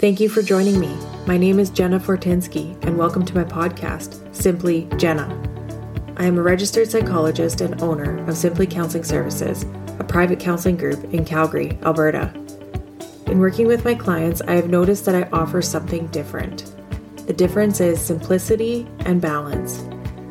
Thank 0.00 0.18
you 0.18 0.30
for 0.30 0.40
joining 0.40 0.80
me. 0.80 0.96
My 1.26 1.36
name 1.36 1.58
is 1.58 1.68
Jenna 1.68 2.00
Fortinsky, 2.00 2.82
and 2.86 2.96
welcome 2.96 3.22
to 3.22 3.34
my 3.34 3.44
podcast, 3.44 4.34
Simply 4.34 4.88
Jenna. 4.96 5.28
I 6.16 6.24
am 6.24 6.38
a 6.38 6.42
registered 6.42 6.90
psychologist 6.90 7.60
and 7.60 7.82
owner 7.82 8.26
of 8.26 8.34
Simply 8.34 8.66
Counseling 8.66 9.04
Services, 9.04 9.66
a 9.98 10.04
private 10.04 10.40
counseling 10.40 10.78
group 10.78 11.04
in 11.12 11.26
Calgary, 11.26 11.78
Alberta. 11.82 12.32
In 13.26 13.40
working 13.40 13.66
with 13.66 13.84
my 13.84 13.94
clients, 13.94 14.40
I 14.40 14.52
have 14.52 14.70
noticed 14.70 15.04
that 15.04 15.14
I 15.14 15.28
offer 15.36 15.60
something 15.60 16.06
different. 16.06 16.74
The 17.26 17.34
difference 17.34 17.78
is 17.82 18.00
simplicity 18.00 18.88
and 19.00 19.20
balance. 19.20 19.82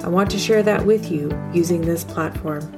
I 0.04 0.08
want 0.08 0.32
to 0.32 0.40
share 0.40 0.64
that 0.64 0.84
with 0.84 1.12
you 1.12 1.30
using 1.54 1.82
this 1.82 2.04
platform. 2.04 2.74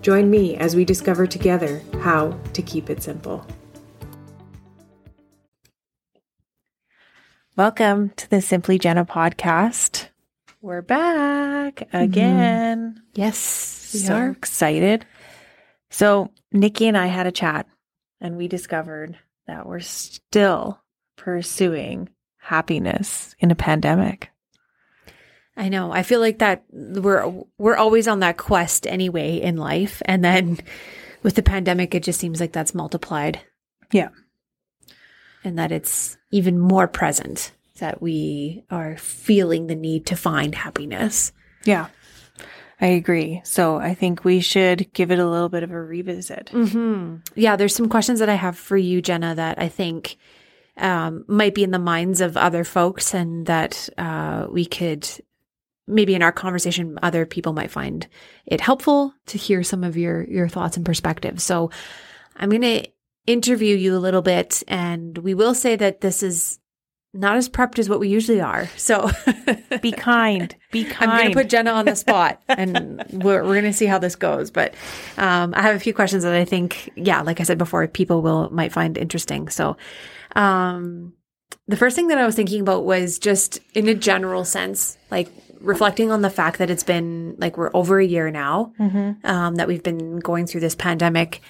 Join 0.00 0.30
me 0.30 0.56
as 0.58 0.76
we 0.76 0.84
discover 0.84 1.26
together 1.26 1.82
how 2.02 2.38
to 2.52 2.62
keep 2.62 2.88
it 2.88 3.02
simple. 3.02 3.44
Welcome 7.56 8.10
to 8.16 8.28
the 8.28 8.42
Simply 8.42 8.80
Jenna 8.80 9.04
podcast. 9.04 10.08
We're 10.60 10.82
back 10.82 11.76
mm-hmm. 11.76 11.96
again. 11.96 13.02
Yes, 13.14 13.90
we 13.94 14.00
so 14.00 14.16
are. 14.16 14.30
excited. 14.30 15.06
So, 15.88 16.32
Nikki 16.50 16.88
and 16.88 16.98
I 16.98 17.06
had 17.06 17.28
a 17.28 17.32
chat 17.32 17.68
and 18.20 18.36
we 18.36 18.48
discovered 18.48 19.16
that 19.46 19.66
we're 19.66 19.78
still 19.78 20.82
pursuing 21.14 22.08
happiness 22.38 23.36
in 23.38 23.52
a 23.52 23.54
pandemic. 23.54 24.30
I 25.56 25.68
know. 25.68 25.92
I 25.92 26.02
feel 26.02 26.18
like 26.18 26.40
that 26.40 26.64
we're 26.72 27.32
we're 27.56 27.76
always 27.76 28.08
on 28.08 28.18
that 28.18 28.36
quest 28.36 28.84
anyway 28.84 29.36
in 29.36 29.58
life, 29.58 30.02
and 30.06 30.24
then 30.24 30.58
with 31.22 31.36
the 31.36 31.42
pandemic, 31.44 31.94
it 31.94 32.02
just 32.02 32.18
seems 32.18 32.40
like 32.40 32.50
that's 32.50 32.74
multiplied. 32.74 33.40
Yeah. 33.92 34.08
And 35.44 35.58
that 35.58 35.70
it's 35.70 36.16
even 36.30 36.58
more 36.58 36.88
present 36.88 37.52
that 37.78 38.00
we 38.00 38.64
are 38.70 38.96
feeling 38.96 39.66
the 39.66 39.74
need 39.74 40.06
to 40.06 40.16
find 40.16 40.54
happiness. 40.54 41.32
Yeah. 41.64 41.88
I 42.80 42.86
agree. 42.88 43.40
So, 43.44 43.76
I 43.76 43.94
think 43.94 44.24
we 44.24 44.40
should 44.40 44.92
give 44.92 45.10
it 45.10 45.18
a 45.18 45.28
little 45.28 45.48
bit 45.48 45.62
of 45.62 45.70
a 45.70 45.80
revisit. 45.80 46.50
Mm-hmm. 46.52 47.16
Yeah, 47.34 47.56
there's 47.56 47.74
some 47.74 47.88
questions 47.88 48.18
that 48.18 48.28
I 48.28 48.34
have 48.34 48.58
for 48.58 48.76
you, 48.76 49.00
Jenna, 49.00 49.34
that 49.36 49.58
I 49.58 49.68
think 49.68 50.16
um, 50.76 51.24
might 51.28 51.54
be 51.54 51.62
in 51.62 51.70
the 51.70 51.78
minds 51.78 52.20
of 52.20 52.36
other 52.36 52.64
folks, 52.64 53.14
and 53.14 53.46
that 53.46 53.88
uh, 53.96 54.48
we 54.50 54.66
could 54.66 55.08
maybe 55.86 56.14
in 56.14 56.22
our 56.22 56.32
conversation, 56.32 56.98
other 57.02 57.26
people 57.26 57.52
might 57.52 57.70
find 57.70 58.08
it 58.44 58.60
helpful 58.60 59.14
to 59.26 59.38
hear 59.38 59.62
some 59.62 59.84
of 59.84 59.96
your 59.96 60.24
your 60.24 60.48
thoughts 60.48 60.76
and 60.76 60.84
perspectives. 60.84 61.44
So, 61.44 61.70
I'm 62.36 62.50
going 62.50 62.62
to 62.62 62.88
interview 63.26 63.76
you 63.76 63.96
a 63.96 63.98
little 63.98 64.22
bit, 64.22 64.62
and 64.68 65.18
we 65.18 65.34
will 65.34 65.54
say 65.54 65.76
that 65.76 66.00
this 66.00 66.22
is 66.22 66.58
not 67.14 67.36
as 67.36 67.48
prepped 67.48 67.78
as 67.78 67.88
what 67.88 68.00
we 68.00 68.08
usually 68.08 68.40
are. 68.40 68.66
So, 68.76 69.10
Be 69.80 69.92
kind. 69.92 70.54
Be 70.72 70.84
kind. 70.90 71.10
I'm 71.10 71.18
going 71.18 71.32
to 71.32 71.38
put 71.38 71.48
Jenna 71.48 71.70
on 71.70 71.86
the 71.86 71.94
spot 71.94 72.42
and 72.48 73.04
we're, 73.12 73.42
we're 73.44 73.60
going 73.60 73.64
to 73.64 73.72
see 73.72 73.86
how 73.86 73.98
this 73.98 74.16
goes. 74.16 74.50
But 74.50 74.74
um, 75.16 75.54
I 75.54 75.62
have 75.62 75.76
a 75.76 75.80
few 75.80 75.94
questions 75.94 76.24
that 76.24 76.34
I 76.34 76.44
think, 76.44 76.90
yeah, 76.96 77.22
like 77.22 77.40
I 77.40 77.44
said 77.44 77.56
before, 77.56 77.86
people 77.86 78.20
will 78.20 78.50
might 78.50 78.72
find 78.72 78.98
interesting. 78.98 79.48
So 79.48 79.76
um, 80.34 81.12
the 81.68 81.76
first 81.76 81.94
thing 81.94 82.08
that 82.08 82.18
I 82.18 82.26
was 82.26 82.34
thinking 82.34 82.60
about 82.60 82.84
was 82.84 83.20
just 83.20 83.60
in 83.74 83.88
a 83.88 83.94
general 83.94 84.44
sense, 84.44 84.98
like 85.12 85.30
reflecting 85.60 86.10
on 86.10 86.20
the 86.22 86.30
fact 86.30 86.58
that 86.58 86.68
it's 86.68 86.82
been 86.82 87.36
like 87.38 87.56
we're 87.56 87.70
over 87.74 87.98
a 87.98 88.04
year 88.04 88.30
now 88.30 88.72
um, 89.22 89.54
that 89.54 89.68
we've 89.68 89.82
been 89.82 90.18
going 90.18 90.46
through 90.46 90.60
this 90.60 90.74
pandemic. 90.74 91.40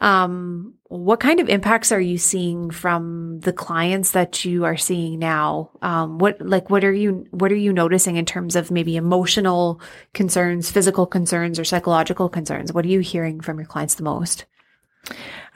Um, 0.00 0.74
what 0.84 1.20
kind 1.20 1.40
of 1.40 1.48
impacts 1.48 1.92
are 1.92 2.00
you 2.00 2.18
seeing 2.18 2.70
from 2.70 3.40
the 3.40 3.52
clients 3.52 4.12
that 4.12 4.44
you 4.44 4.64
are 4.64 4.76
seeing 4.76 5.18
now? 5.18 5.70
Um, 5.82 6.18
what 6.18 6.40
like 6.40 6.70
what 6.70 6.84
are 6.84 6.92
you 6.92 7.26
what 7.30 7.52
are 7.52 7.56
you 7.56 7.72
noticing 7.72 8.16
in 8.16 8.24
terms 8.24 8.56
of 8.56 8.70
maybe 8.70 8.96
emotional 8.96 9.80
concerns, 10.14 10.70
physical 10.70 11.06
concerns, 11.06 11.58
or 11.58 11.64
psychological 11.64 12.28
concerns? 12.28 12.72
What 12.72 12.84
are 12.84 12.88
you 12.88 13.00
hearing 13.00 13.40
from 13.40 13.58
your 13.58 13.66
clients 13.66 13.96
the 13.96 14.04
most? 14.04 14.46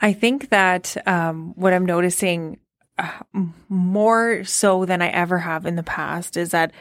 I 0.01 0.13
think 0.13 0.49
that 0.49 0.97
um, 1.07 1.53
what 1.55 1.73
I'm 1.73 1.85
noticing 1.85 2.59
uh, 2.97 3.11
more 3.69 4.43
so 4.43 4.85
than 4.85 5.01
I 5.01 5.07
ever 5.07 5.39
have 5.39 5.65
in 5.65 5.75
the 5.75 5.83
past 5.83 6.37
is 6.37 6.51
that 6.51 6.71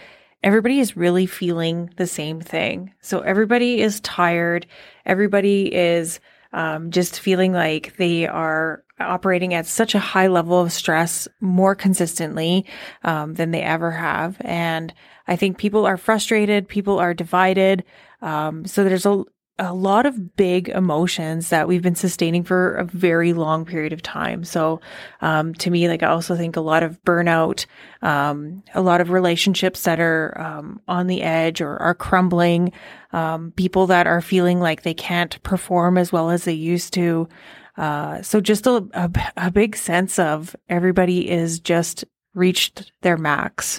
everybody 0.42 0.80
is 0.80 0.96
really 0.96 1.26
feeling 1.26 1.90
the 1.96 2.06
same 2.06 2.40
thing. 2.40 2.92
So 3.00 3.20
everybody 3.20 3.80
is 3.80 4.00
tired. 4.00 4.66
Everybody 5.06 5.72
is 5.72 6.20
um, 6.52 6.90
just 6.90 7.20
feeling 7.20 7.52
like 7.52 7.96
they 7.96 8.26
are 8.26 8.84
operating 9.00 9.54
at 9.54 9.66
such 9.66 9.94
a 9.94 9.98
high 9.98 10.28
level 10.28 10.60
of 10.60 10.72
stress 10.72 11.26
more 11.40 11.74
consistently 11.74 12.66
um, 13.04 13.34
than 13.34 13.50
they 13.50 13.62
ever 13.62 13.90
have. 13.90 14.36
And 14.40 14.92
I 15.26 15.36
think 15.36 15.58
people 15.58 15.86
are 15.86 15.96
frustrated, 15.96 16.68
people 16.68 16.98
are 16.98 17.14
divided. 17.14 17.84
Um, 18.20 18.64
so 18.66 18.84
there's 18.84 19.06
a, 19.06 19.24
a 19.58 19.74
lot 19.74 20.06
of 20.06 20.36
big 20.36 20.68
emotions 20.70 21.50
that 21.50 21.68
we've 21.68 21.82
been 21.82 21.94
sustaining 21.94 22.42
for 22.42 22.74
a 22.74 22.84
very 22.84 23.32
long 23.32 23.64
period 23.64 23.92
of 23.92 24.02
time. 24.02 24.44
So, 24.44 24.80
um, 25.20 25.54
to 25.54 25.70
me, 25.70 25.88
like 25.88 26.02
I 26.02 26.08
also 26.08 26.36
think 26.36 26.56
a 26.56 26.60
lot 26.60 26.82
of 26.82 27.02
burnout, 27.04 27.66
um, 28.00 28.62
a 28.74 28.80
lot 28.80 29.00
of 29.00 29.10
relationships 29.10 29.82
that 29.82 30.00
are 30.00 30.38
um, 30.40 30.80
on 30.88 31.06
the 31.06 31.22
edge 31.22 31.60
or 31.60 31.76
are 31.76 31.94
crumbling, 31.94 32.72
um, 33.12 33.52
people 33.52 33.86
that 33.88 34.06
are 34.06 34.22
feeling 34.22 34.58
like 34.58 34.82
they 34.82 34.94
can't 34.94 35.42
perform 35.42 35.98
as 35.98 36.10
well 36.10 36.30
as 36.30 36.44
they 36.44 36.52
used 36.52 36.94
to. 36.94 37.28
Uh, 37.76 38.22
so 38.22 38.40
just 38.40 38.66
a, 38.66 38.86
a, 38.94 39.10
a 39.36 39.50
big 39.50 39.76
sense 39.76 40.18
of 40.18 40.56
everybody 40.68 41.30
is 41.30 41.60
just 41.60 42.04
reached 42.34 42.92
their 43.02 43.18
max 43.18 43.78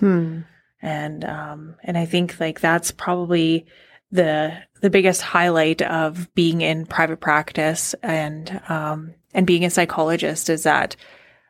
and 0.84 1.26
um 1.26 1.76
and 1.84 1.98
i 1.98 2.06
think 2.06 2.40
like 2.40 2.60
that's 2.60 2.92
probably 2.92 3.66
the 4.14 4.58
the 4.82 4.90
biggest 4.90 5.22
highlight 5.22 5.82
of 5.82 6.34
being 6.36 6.62
in 6.62 6.86
private 6.86 7.20
practice 7.20 7.94
and 8.04 8.62
um 8.70 9.14
and 9.34 9.48
being 9.48 9.66
a 9.66 9.70
psychologist 9.70 10.50
is 10.50 10.64
that 10.64 10.96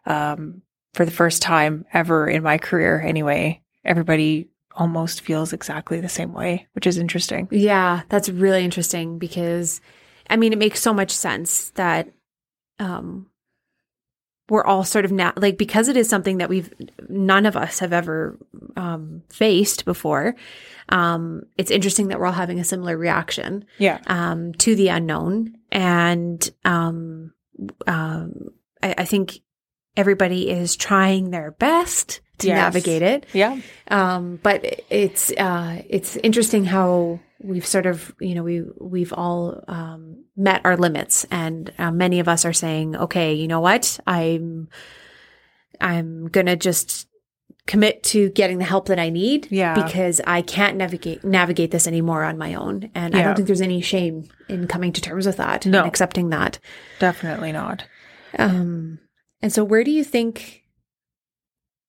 um 0.05 0.61
for 0.93 1.05
the 1.05 1.11
first 1.11 1.41
time 1.41 1.85
ever 1.93 2.27
in 2.27 2.41
my 2.41 2.57
career 2.57 3.01
anyway 3.01 3.61
everybody 3.83 4.49
almost 4.75 5.21
feels 5.21 5.53
exactly 5.53 5.99
the 6.01 6.09
same 6.09 6.33
way 6.33 6.67
which 6.73 6.87
is 6.87 6.97
interesting. 6.97 7.47
Yeah, 7.51 8.01
that's 8.09 8.29
really 8.29 8.63
interesting 8.63 9.19
because 9.19 9.81
I 10.29 10.37
mean, 10.37 10.53
it 10.53 10.59
makes 10.59 10.81
so 10.81 10.93
much 10.93 11.11
sense 11.11 11.69
that 11.71 12.09
um 12.79 13.27
we're 14.49 14.63
all 14.65 14.83
sort 14.83 15.05
of 15.05 15.11
now 15.11 15.31
like 15.37 15.57
because 15.57 15.87
it 15.87 15.95
is 15.97 16.09
something 16.09 16.37
that 16.39 16.49
we've 16.49 16.73
none 17.09 17.45
of 17.45 17.55
us 17.55 17.79
have 17.79 17.93
ever 17.93 18.37
um 18.75 19.23
faced 19.29 19.85
before. 19.85 20.35
Um 20.89 21.43
it's 21.57 21.71
interesting 21.71 22.09
that 22.09 22.19
we're 22.19 22.25
all 22.27 22.33
having 22.33 22.59
a 22.59 22.63
similar 22.63 22.97
reaction 22.97 23.65
yeah 23.77 23.99
um 24.07 24.53
to 24.55 24.75
the 24.75 24.89
unknown 24.89 25.55
and 25.71 26.49
um 26.65 27.33
um 27.87 28.49
I, 28.81 28.95
I 28.99 29.05
think 29.05 29.39
everybody 29.95 30.49
is 30.49 30.75
trying 30.75 31.29
their 31.31 31.51
best 31.51 32.19
to 32.39 32.47
Yes. 32.47 32.57
navigate 32.57 33.01
it. 33.03 33.25
yeah 33.31 33.59
Um, 33.89 34.39
but 34.41 34.65
it's 34.89 35.31
uh, 35.31 35.81
it's 35.87 36.15
interesting 36.17 36.65
how 36.65 37.19
we've 37.43 37.65
sort 37.65 37.85
of 37.85 38.13
you 38.19 38.35
know 38.35 38.43
we 38.43 38.63
we've 38.79 39.13
all 39.13 39.63
um, 39.67 40.23
met 40.35 40.61
our 40.65 40.77
limits, 40.77 41.25
and 41.29 41.71
uh, 41.77 41.91
many 41.91 42.19
of 42.19 42.27
us 42.27 42.45
are 42.45 42.53
saying, 42.53 42.95
okay, 42.95 43.33
you 43.33 43.47
know 43.47 43.59
what, 43.59 43.99
I'm 44.07 44.69
I'm 45.81 46.27
gonna 46.29 46.55
just 46.55 47.07
commit 47.65 48.03
to 48.03 48.29
getting 48.31 48.57
the 48.57 48.65
help 48.65 48.87
that 48.87 48.99
I 48.99 49.09
need, 49.09 49.47
Yeah. 49.49 49.73
because 49.81 50.19
I 50.27 50.41
can't 50.41 50.75
navigate 50.77 51.23
navigate 51.23 51.71
this 51.71 51.87
anymore 51.87 52.23
on 52.23 52.37
my 52.37 52.53
own, 52.55 52.89
and 52.93 53.15
I 53.15 53.23
don't 53.23 53.35
think 53.35 53.47
there's 53.47 53.61
any 53.61 53.81
shame 53.81 54.27
in 54.49 54.67
coming 54.67 54.91
to 54.93 55.01
terms 55.01 55.25
with 55.25 55.37
that 55.37 55.65
No. 55.65 55.79
and 55.79 55.87
accepting 55.87 56.29
that. 56.29 56.59
definitely 56.99 57.51
not 57.53 57.85
Um, 58.37 58.99
and 59.41 59.53
so 59.53 59.63
where 59.63 59.83
do 59.83 59.91
you 59.91 60.03
think, 60.03 60.63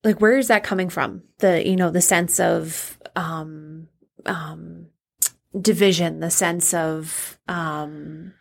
like, 0.03 0.21
where 0.21 0.37
is 0.37 0.47
that 0.47 0.63
coming 0.63 0.89
from? 0.89 1.23
The, 1.39 1.67
you 1.67 1.75
know, 1.75 1.89
the 1.89 2.01
sense 2.01 2.39
of, 2.39 2.97
um, 3.15 3.87
um, 4.25 4.87
division, 5.61 6.19
the 6.19 6.29
sense 6.31 6.73
of, 6.73 7.37
um, 7.47 8.33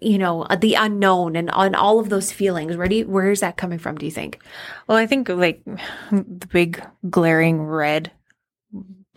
you 0.00 0.18
know, 0.18 0.42
uh, 0.42 0.56
the 0.56 0.74
unknown 0.74 1.36
and 1.36 1.50
on 1.50 1.74
all 1.74 2.00
of 2.00 2.08
those 2.08 2.32
feelings. 2.32 2.76
Where 2.76 2.88
do 2.88 2.96
you, 2.96 3.06
where 3.06 3.30
is 3.30 3.40
that 3.40 3.56
coming 3.56 3.78
from? 3.78 3.96
Do 3.96 4.04
you 4.04 4.10
think? 4.12 4.40
Well, 4.88 4.98
I 4.98 5.06
think 5.06 5.28
like 5.28 5.62
the 6.10 6.48
big 6.50 6.82
glaring 7.08 7.62
red 7.62 8.10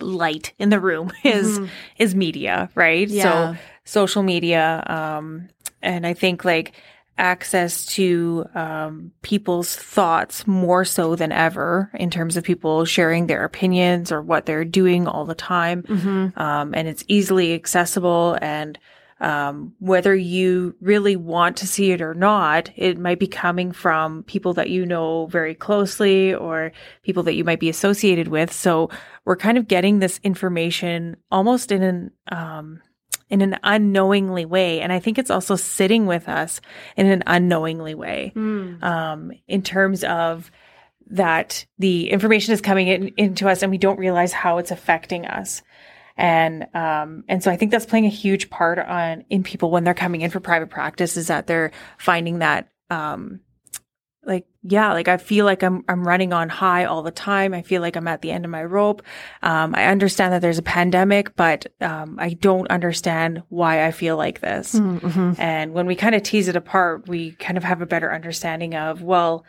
light 0.00 0.52
in 0.58 0.68
the 0.68 0.78
room 0.80 1.10
is 1.24 1.58
Mhm. 1.58 1.70
is 1.98 2.14
media, 2.14 2.70
right? 2.74 3.08
Yeah. 3.08 3.22
So 3.54 3.56
social 3.84 4.22
media 4.22 4.82
um 4.86 5.48
and 5.82 6.06
I 6.06 6.12
think 6.14 6.44
like 6.44 6.72
access 7.18 7.86
to 7.86 8.44
um 8.54 9.10
people's 9.22 9.74
thoughts 9.74 10.46
more 10.46 10.84
so 10.84 11.16
than 11.16 11.32
ever 11.32 11.90
in 11.94 12.10
terms 12.10 12.36
of 12.36 12.44
people 12.44 12.84
sharing 12.84 13.26
their 13.26 13.44
opinions 13.44 14.12
or 14.12 14.20
what 14.20 14.46
they're 14.46 14.64
doing 14.64 15.06
all 15.06 15.24
the 15.24 15.34
time. 15.34 15.82
Mm-hmm. 15.82 16.38
Um 16.38 16.74
and 16.74 16.88
it's 16.88 17.04
easily 17.08 17.54
accessible 17.54 18.38
and 18.42 18.78
um, 19.18 19.74
whether 19.78 20.14
you 20.14 20.76
really 20.80 21.16
want 21.16 21.56
to 21.58 21.66
see 21.66 21.92
it 21.92 22.02
or 22.02 22.12
not, 22.12 22.70
it 22.76 22.98
might 22.98 23.18
be 23.18 23.26
coming 23.26 23.72
from 23.72 24.24
people 24.24 24.52
that 24.54 24.68
you 24.68 24.84
know 24.84 25.26
very 25.26 25.54
closely 25.54 26.34
or 26.34 26.72
people 27.02 27.22
that 27.22 27.34
you 27.34 27.44
might 27.44 27.60
be 27.60 27.70
associated 27.70 28.28
with. 28.28 28.52
So 28.52 28.90
we're 29.24 29.36
kind 29.36 29.56
of 29.56 29.68
getting 29.68 29.98
this 29.98 30.20
information 30.22 31.16
almost 31.30 31.72
in 31.72 31.82
an, 31.82 32.10
um, 32.30 32.82
in 33.28 33.42
an 33.42 33.58
unknowingly 33.62 34.44
way. 34.44 34.80
And 34.80 34.92
I 34.92 34.98
think 35.00 35.18
it's 35.18 35.30
also 35.30 35.56
sitting 35.56 36.06
with 36.06 36.28
us 36.28 36.60
in 36.96 37.06
an 37.06 37.22
unknowingly 37.26 37.94
way, 37.94 38.32
Mm. 38.34 38.82
um, 38.82 39.32
in 39.48 39.62
terms 39.62 40.04
of 40.04 40.50
that 41.08 41.66
the 41.78 42.10
information 42.10 42.52
is 42.52 42.60
coming 42.60 42.88
in, 42.88 43.08
into 43.16 43.48
us 43.48 43.62
and 43.62 43.70
we 43.70 43.78
don't 43.78 43.98
realize 43.98 44.32
how 44.32 44.58
it's 44.58 44.70
affecting 44.70 45.26
us. 45.26 45.62
And 46.16 46.66
um, 46.74 47.24
and 47.28 47.42
so 47.42 47.50
I 47.50 47.56
think 47.56 47.70
that's 47.70 47.84
playing 47.86 48.06
a 48.06 48.10
huge 48.10 48.48
part 48.48 48.78
on 48.78 49.24
in 49.28 49.42
people 49.42 49.70
when 49.70 49.84
they're 49.84 49.92
coming 49.92 50.22
in 50.22 50.30
for 50.30 50.40
private 50.40 50.70
practice 50.70 51.16
is 51.16 51.26
that 51.26 51.46
they're 51.46 51.72
finding 51.98 52.38
that 52.38 52.68
um, 52.90 53.40
like 54.26 54.44
yeah 54.62 54.92
like 54.92 55.06
I 55.08 55.16
feel 55.16 55.44
like 55.44 55.62
I'm 55.62 55.84
I'm 55.88 56.06
running 56.06 56.32
on 56.32 56.48
high 56.48 56.84
all 56.84 57.02
the 57.02 57.10
time. 57.12 57.54
I 57.54 57.62
feel 57.62 57.80
like 57.80 57.96
I'm 57.96 58.08
at 58.08 58.20
the 58.22 58.32
end 58.32 58.44
of 58.44 58.50
my 58.50 58.64
rope. 58.64 59.02
Um, 59.42 59.74
I 59.74 59.86
understand 59.86 60.32
that 60.32 60.42
there's 60.42 60.58
a 60.58 60.62
pandemic, 60.62 61.36
but 61.36 61.66
um, 61.80 62.16
I 62.18 62.30
don't 62.34 62.68
understand 62.68 63.42
why 63.48 63.86
I 63.86 63.92
feel 63.92 64.16
like 64.16 64.40
this. 64.40 64.74
Mhm. 64.74 65.38
And 65.38 65.72
when 65.72 65.86
we 65.86 65.94
kind 65.94 66.14
of 66.14 66.22
tease 66.22 66.48
it 66.48 66.56
apart, 66.56 67.08
we 67.08 67.32
kind 67.32 67.56
of 67.56 67.64
have 67.64 67.80
a 67.82 67.86
better 67.86 68.12
understanding 68.12 68.74
of, 68.74 69.02
well, 69.02 69.44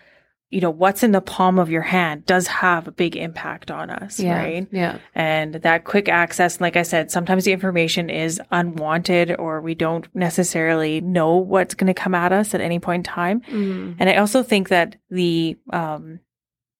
you 0.50 0.62
know, 0.62 0.70
what's 0.70 1.04
in 1.04 1.12
the 1.12 1.20
palm 1.20 1.60
of 1.60 1.70
your 1.70 1.82
hand 1.82 2.26
does 2.26 2.48
have 2.48 2.88
a 2.88 2.92
big 2.92 3.18
impact 3.18 3.70
on 3.70 3.90
us, 3.90 4.18
Yeah. 4.18 4.38
right? 4.42 4.68
Yeah. 4.72 5.00
And 5.14 5.56
that 5.56 5.84
quick 5.84 6.08
access, 6.08 6.62
like 6.62 6.78
I 6.78 6.84
said, 6.84 7.12
sometimes 7.12 7.44
the 7.44 7.52
information 7.52 8.10
is 8.10 8.42
unwanted 8.50 9.36
or 9.38 9.60
we 9.60 9.76
don't 9.76 10.08
necessarily 10.16 11.02
know 11.02 11.36
what's 11.36 11.76
going 11.76 11.88
to 11.88 11.94
come 11.94 12.16
at 12.16 12.32
us 12.32 12.54
at 12.54 12.62
any 12.62 12.80
point 12.80 13.02
in 13.08 13.12
time. 13.14 13.42
Mm. 13.42 13.98
And 14.00 14.10
I 14.10 14.16
also 14.16 14.42
think 14.42 14.70
that 14.70 14.96
the 15.10 15.58
um, 15.74 16.20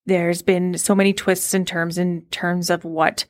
there's 0.06 0.42
been 0.42 0.78
so 0.78 0.96
many 0.96 1.12
twists 1.12 1.54
and 1.54 1.68
terms 1.68 1.98
in 1.98 2.22
terms 2.32 2.70
of 2.70 2.86
what 2.86 3.26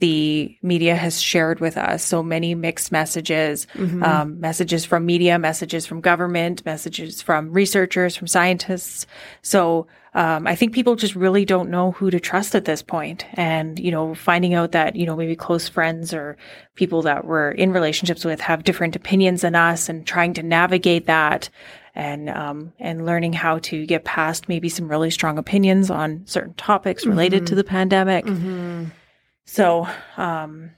the 0.00 0.56
media 0.62 0.94
has 0.94 1.20
shared 1.20 1.58
with 1.60 1.76
us. 1.76 2.04
So 2.04 2.22
many 2.22 2.54
mixed 2.54 2.92
messages, 2.92 3.66
Mhm. 3.74 4.02
um, 4.02 4.40
messages 4.40 4.84
from 4.84 5.04
media, 5.04 5.38
messages 5.38 5.86
from 5.86 6.00
government, 6.00 6.64
messages 6.64 7.20
from 7.20 7.52
researchers, 7.52 8.14
from 8.16 8.26
scientists. 8.28 9.06
So 9.42 9.86
um, 10.14 10.46
I 10.46 10.54
think 10.54 10.72
people 10.72 10.96
just 10.96 11.14
really 11.14 11.44
don't 11.44 11.68
know 11.70 11.92
who 11.92 12.10
to 12.10 12.18
trust 12.18 12.54
at 12.54 12.64
this 12.64 12.82
point. 12.82 13.26
And, 13.34 13.78
you 13.78 13.90
know, 13.90 14.14
finding 14.14 14.54
out 14.54 14.72
that, 14.72 14.96
you 14.96 15.04
know, 15.04 15.14
maybe 15.14 15.36
close 15.36 15.68
friends 15.68 16.14
or 16.14 16.36
people 16.76 17.02
that 17.02 17.24
we're 17.26 17.50
in 17.50 17.72
relationships 17.72 18.24
with 18.24 18.40
have 18.40 18.64
different 18.64 18.96
opinions 18.96 19.42
than 19.42 19.54
us 19.54 19.88
and 19.88 20.06
trying 20.06 20.32
to 20.34 20.42
navigate 20.42 21.06
that 21.06 21.50
and 21.94 22.30
um, 22.30 22.72
and 22.80 23.04
learning 23.04 23.32
how 23.32 23.58
to 23.58 23.84
get 23.84 24.04
past 24.04 24.48
maybe 24.48 24.68
some 24.68 24.88
really 24.88 25.10
strong 25.10 25.38
opinions 25.38 25.90
on 25.90 26.22
certain 26.24 26.54
topics 26.54 27.04
related 27.04 27.46
to 27.48 27.54
the 27.54 27.64
pandemic. 27.64 28.24
Mhm. 28.24 28.86
So, 29.48 29.88
um, 30.18 30.70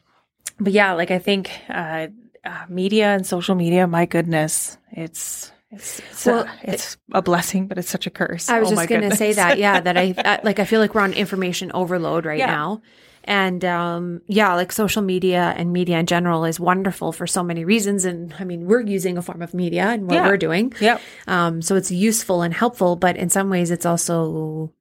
but 0.61 0.72
yeah, 0.72 0.93
like 0.93 1.11
I 1.11 1.19
think 1.19 1.50
uh, 1.69 2.06
uh, 2.44 2.64
media 2.69 3.08
and 3.14 3.26
social 3.26 3.56
media, 3.56 3.87
my 3.88 4.06
goodness, 4.06 4.78
it's 4.93 5.50
it's 5.72 5.99
it's, 5.99 6.26
Well, 6.26 6.44
a, 6.44 6.50
it's 6.62 6.96
a 7.12 7.20
blessing, 7.20 7.67
but 7.67 7.78
it's 7.78 7.90
such 7.90 8.06
a 8.06 8.11
curse. 8.11 8.49
I 8.49 8.61
was 8.61 8.69
Oh 8.72 8.76
just 8.76 8.88
going 8.88 9.11
to 9.11 9.17
say 9.17 9.32
that. 9.34 9.58
Yeah, 9.58 9.81
that 9.81 9.96
I, 9.96 10.14
I 10.25 10.40
like. 10.44 10.58
I 10.61 10.64
feel 10.64 10.81
like 10.81 10.94
we're 10.94 11.00
on 11.02 11.12
information 11.12 11.72
overload 11.75 12.25
right 12.26 12.38
Yeah. 12.38 12.46
now, 12.46 12.82
and 13.25 13.64
um, 13.64 14.22
yeah, 14.26 14.55
like 14.55 14.70
social 14.72 15.02
media 15.02 15.52
and 15.56 15.72
media 15.72 15.99
in 15.99 16.06
general 16.06 16.44
is 16.44 16.61
wonderful 16.61 17.11
for 17.12 17.26
so 17.26 17.43
many 17.43 17.64
reasons. 17.64 18.05
And 18.05 18.32
I 18.38 18.44
mean, 18.44 18.67
we're 18.67 18.82
using 18.87 19.19
a 19.19 19.22
form 19.22 19.43
of 19.43 19.52
media 19.52 19.87
and 19.88 20.06
what 20.06 20.14
Yeah. 20.14 20.26
we're 20.28 20.37
doing, 20.38 20.72
yeah. 20.81 20.99
um, 21.26 21.61
so 21.62 21.75
it's 21.75 21.90
useful 21.90 22.43
and 22.43 22.55
helpful. 22.55 22.94
But 22.96 23.17
in 23.17 23.31
some 23.31 23.50
ways, 23.50 23.70
it's 23.70 23.87
also 23.87 24.72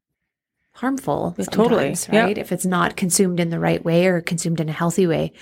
harmful. 0.79 1.35
Totally. 1.51 1.95
right? 2.11 2.37
If 2.37 2.51
it's 2.51 2.65
not 2.65 2.95
consumed 2.95 3.39
in 3.39 3.49
the 3.49 3.59
right 3.59 3.83
way 3.83 4.07
or 4.07 4.21
consumed 4.21 4.59
in 4.59 4.69
a 4.69 4.73
healthy 4.73 5.07
way. 5.07 5.33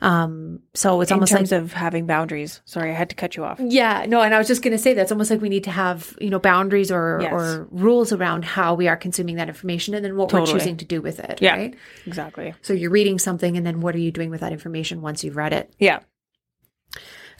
Um, 0.00 0.60
so 0.74 1.00
it's 1.00 1.10
in 1.10 1.14
almost 1.14 1.32
like 1.32 1.50
of 1.52 1.72
having 1.72 2.06
boundaries. 2.06 2.60
Sorry, 2.66 2.90
I 2.90 2.94
had 2.94 3.08
to 3.10 3.16
cut 3.16 3.36
you 3.36 3.44
off. 3.44 3.58
yeah, 3.60 4.04
no, 4.06 4.20
and 4.20 4.34
I 4.34 4.38
was 4.38 4.46
just 4.46 4.60
going 4.62 4.72
to 4.72 4.78
say 4.78 4.92
that's 4.92 5.10
almost 5.12 5.30
like 5.30 5.40
we 5.40 5.48
need 5.48 5.64
to 5.64 5.70
have 5.70 6.14
you 6.20 6.28
know 6.28 6.38
boundaries 6.38 6.90
or 6.90 7.20
Yes. 7.22 7.32
or 7.32 7.68
rules 7.70 8.12
around 8.12 8.44
how 8.44 8.74
we 8.74 8.86
are 8.88 8.96
consuming 8.96 9.36
that 9.36 9.48
information, 9.48 9.94
and 9.94 10.04
then 10.04 10.16
what 10.16 10.30
we're 10.32 10.44
choosing 10.44 10.76
to 10.78 10.84
do 10.84 11.00
with 11.00 11.20
it. 11.20 11.38
Yeah. 11.40 11.56
Right. 11.56 11.74
Exactly. 12.06 12.52
So 12.60 12.74
you're 12.74 12.90
reading 12.90 13.18
something, 13.18 13.56
and 13.56 13.64
then 13.64 13.80
what 13.80 13.94
are 13.94 13.98
you 14.00 14.10
doing 14.12 14.28
with 14.30 14.40
that 14.40 14.52
information 14.52 15.00
once 15.00 15.24
you've 15.24 15.36
read 15.36 15.52
it? 15.54 15.72
Yeah. 15.78 16.00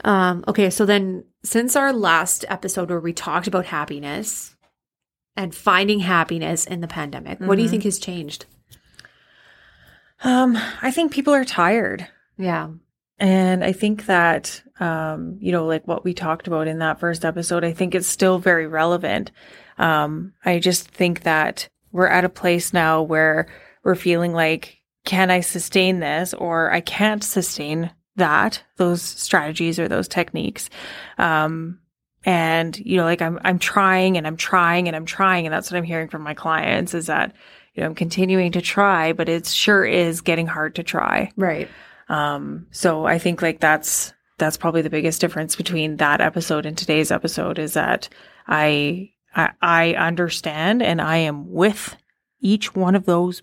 Um, 0.04 0.44
okay, 0.48 0.70
so 0.70 0.86
then 0.86 1.24
since 1.44 1.76
our 1.76 1.92
last 1.92 2.44
episode 2.48 2.88
where 2.90 3.00
we 3.00 3.12
talked 3.12 3.46
about 3.46 3.66
happiness 3.66 4.53
and 5.36 5.54
finding 5.54 6.00
happiness 6.00 6.64
in 6.66 6.80
the 6.80 6.86
pandemic, 6.88 7.40
what 7.40 7.56
do 7.56 7.62
you 7.62 7.68
Mhm. 7.68 7.70
think 7.72 7.82
has 7.84 7.98
changed? 7.98 8.46
Um, 10.22 10.56
I 10.80 10.90
think 10.90 11.12
people 11.12 11.34
are 11.34 11.44
tired. 11.44 12.06
Yeah. 12.38 12.68
And 13.18 13.62
I 13.62 13.72
think 13.72 14.06
that, 14.06 14.62
um, 14.80 15.36
you 15.40 15.52
know, 15.52 15.66
like 15.66 15.86
what 15.86 16.04
we 16.04 16.14
talked 16.14 16.46
about 16.46 16.66
in 16.66 16.78
that 16.78 16.98
first 16.98 17.24
episode, 17.24 17.64
I 17.64 17.72
think 17.72 17.94
it's 17.94 18.08
still 18.08 18.38
very 18.38 18.66
relevant. 18.66 19.30
Um, 19.78 20.32
I 20.44 20.58
just 20.58 20.88
think 20.88 21.22
that 21.22 21.68
we're 21.92 22.08
at 22.08 22.24
a 22.24 22.28
place 22.28 22.72
now 22.72 23.02
where 23.02 23.46
we're 23.84 23.94
feeling 23.94 24.32
like, 24.32 24.78
can 25.04 25.30
I 25.30 25.40
sustain 25.40 26.00
this 26.00 26.32
or 26.34 26.72
I 26.72 26.80
can't 26.80 27.22
sustain 27.22 27.90
that, 28.16 28.62
those 28.76 29.02
strategies 29.02 29.78
or 29.78 29.88
those 29.88 30.08
techniques. 30.08 30.70
Um, 31.18 31.80
and, 32.24 32.76
you 32.78 32.96
know, 32.96 33.04
like 33.04 33.22
I'm, 33.22 33.38
I'm 33.44 33.58
trying 33.58 34.16
and 34.16 34.26
I'm 34.26 34.36
trying 34.36 34.88
and 34.88 34.96
I'm 34.96 35.06
trying. 35.06 35.46
And 35.46 35.52
that's 35.52 35.70
what 35.70 35.76
I'm 35.78 35.84
hearing 35.84 36.08
from 36.08 36.22
my 36.22 36.34
clients 36.34 36.94
is 36.94 37.06
that, 37.06 37.34
you 37.74 37.82
know, 37.82 37.86
I'm 37.86 37.94
continuing 37.94 38.52
to 38.52 38.62
try, 38.62 39.12
but 39.12 39.28
it 39.28 39.46
sure 39.46 39.84
is 39.84 40.20
getting 40.20 40.46
hard 40.46 40.76
to 40.76 40.82
try. 40.82 41.30
Right. 41.36 41.68
Um, 42.08 42.66
so 42.70 43.06
I 43.06 43.18
think 43.18 43.42
like 43.42 43.60
that's 43.60 44.12
that's 44.38 44.56
probably 44.56 44.82
the 44.82 44.90
biggest 44.90 45.20
difference 45.20 45.54
between 45.54 45.98
that 45.98 46.20
episode 46.20 46.66
and 46.66 46.76
today's 46.76 47.10
episode 47.10 47.58
is 47.58 47.74
that 47.74 48.08
I 48.46 49.10
I, 49.34 49.50
I 49.60 49.94
understand 49.94 50.82
and 50.82 51.00
I 51.00 51.18
am 51.18 51.50
with 51.50 51.96
each 52.40 52.74
one 52.74 52.94
of 52.94 53.04
those 53.04 53.42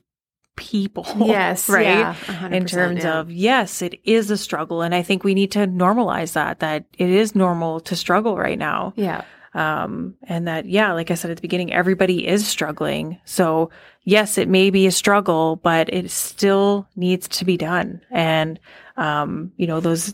people. 0.56 1.06
Yes. 1.18 1.69
right. 1.69 1.86
yeah, 1.86 2.48
In 2.50 2.65
terms 2.65 3.03
yeah. 3.03 3.19
of 3.19 3.31
yes, 3.31 3.81
it 3.81 4.00
is 4.03 4.30
a 4.31 4.38
struggle, 4.38 4.81
and 4.81 4.94
I 4.94 5.01
think 5.01 5.24
we 5.24 5.33
need 5.33 5.51
to 5.51 5.68
normalize 5.68 6.33
that 6.33 6.59
that 6.59 6.86
it 6.98 7.09
is 7.09 7.36
normal 7.36 7.80
to 7.81 7.95
struggle 7.95 8.38
right 8.38 8.57
now 8.57 8.94
yeah. 8.95 9.24
um, 9.53 10.15
and 10.24 10.48
that 10.48 10.65
yeah 10.65 10.94
like 10.94 11.12
i 11.12 11.13
said 11.13 11.31
at 11.31 11.38
the 11.38 11.42
beginning 11.42 11.71
everybody 11.74 12.27
is 12.27 12.48
struggling 12.48 13.19
so 13.25 13.70
yes 14.03 14.38
it 14.38 14.48
may 14.48 14.70
be 14.70 14.88
a 14.88 14.91
struggle 14.91 15.58
but 15.58 15.91
it 15.93 16.10
still 16.12 16.88
needs 16.96 17.27
to 17.27 17.46
be 17.46 17.58
done 17.58 18.01
and 18.12 18.60
um, 18.98 19.51
you 19.58 19.67
know 19.67 19.79
those 19.79 20.13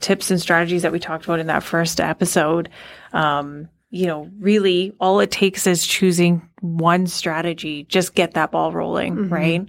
tips 0.00 0.30
and 0.30 0.40
strategies 0.40 0.82
that 0.82 0.92
we 0.92 0.98
talked 0.98 1.24
about 1.24 1.40
in 1.40 1.46
that 1.46 1.62
first 1.62 2.00
episode 2.00 2.68
um, 3.12 3.68
you 3.90 4.06
know 4.06 4.30
really 4.38 4.92
all 5.00 5.20
it 5.20 5.30
takes 5.30 5.66
is 5.66 5.86
choosing 5.86 6.48
one 6.60 7.06
strategy 7.06 7.84
just 7.84 8.14
get 8.14 8.34
that 8.34 8.50
ball 8.50 8.72
rolling 8.72 9.16
Mhm. 9.16 9.30
right 9.30 9.68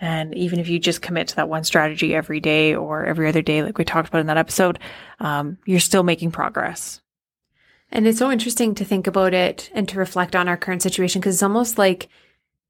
and 0.00 0.34
even 0.34 0.58
if 0.60 0.68
you 0.68 0.78
just 0.78 1.00
commit 1.02 1.28
to 1.28 1.36
that 1.36 1.48
one 1.48 1.64
strategy 1.64 2.14
every 2.14 2.38
day 2.40 2.74
or 2.74 3.04
every 3.06 3.28
other 3.28 3.42
day 3.42 3.62
like 3.62 3.78
we 3.78 3.84
talked 3.84 4.08
about 4.08 4.20
in 4.20 4.26
that 4.28 4.36
episode 4.38 4.78
um, 5.20 5.58
you're 5.66 5.80
still 5.80 6.02
making 6.02 6.30
progress 6.30 7.00
And 7.90 8.06
it's 8.06 8.18
so 8.18 8.30
interesting 8.30 8.74
to 8.74 8.84
think 8.84 9.06
about 9.06 9.32
it 9.34 9.70
and 9.74 9.88
to 9.88 9.98
reflect 9.98 10.34
on 10.36 10.48
our 10.48 10.56
current 10.56 10.82
situation 10.82 11.20
because 11.20 11.36
it's 11.36 11.42
almost 11.42 11.78
like 11.78 12.08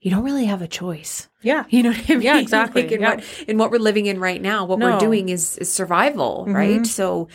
you 0.00 0.10
don't 0.10 0.24
really 0.24 0.44
have 0.44 0.60
a 0.62 0.68
choice. 0.68 1.28
Yeah 1.46 1.64
You 1.70 1.82
know 1.84 1.90
what 1.90 2.10
I 2.10 2.14
mean? 2.14 2.22
Yeah, 2.22 2.38
exactly. 2.46 2.82
Like 2.82 2.92
in, 2.92 3.00
Yeah. 3.00 3.14
what, 3.16 3.24
in 3.48 3.56
what 3.58 3.70
we're 3.70 3.78
living 3.90 4.06
in 4.06 4.18
right 4.20 4.42
now, 4.42 4.64
what 4.66 4.78
we're 4.78 4.98
doing 4.98 5.28
is, 5.30 5.56
is 5.58 5.72
survival, 5.72 6.44
Mhm. 6.48 6.54
right? 6.54 6.86
So, 6.86 7.28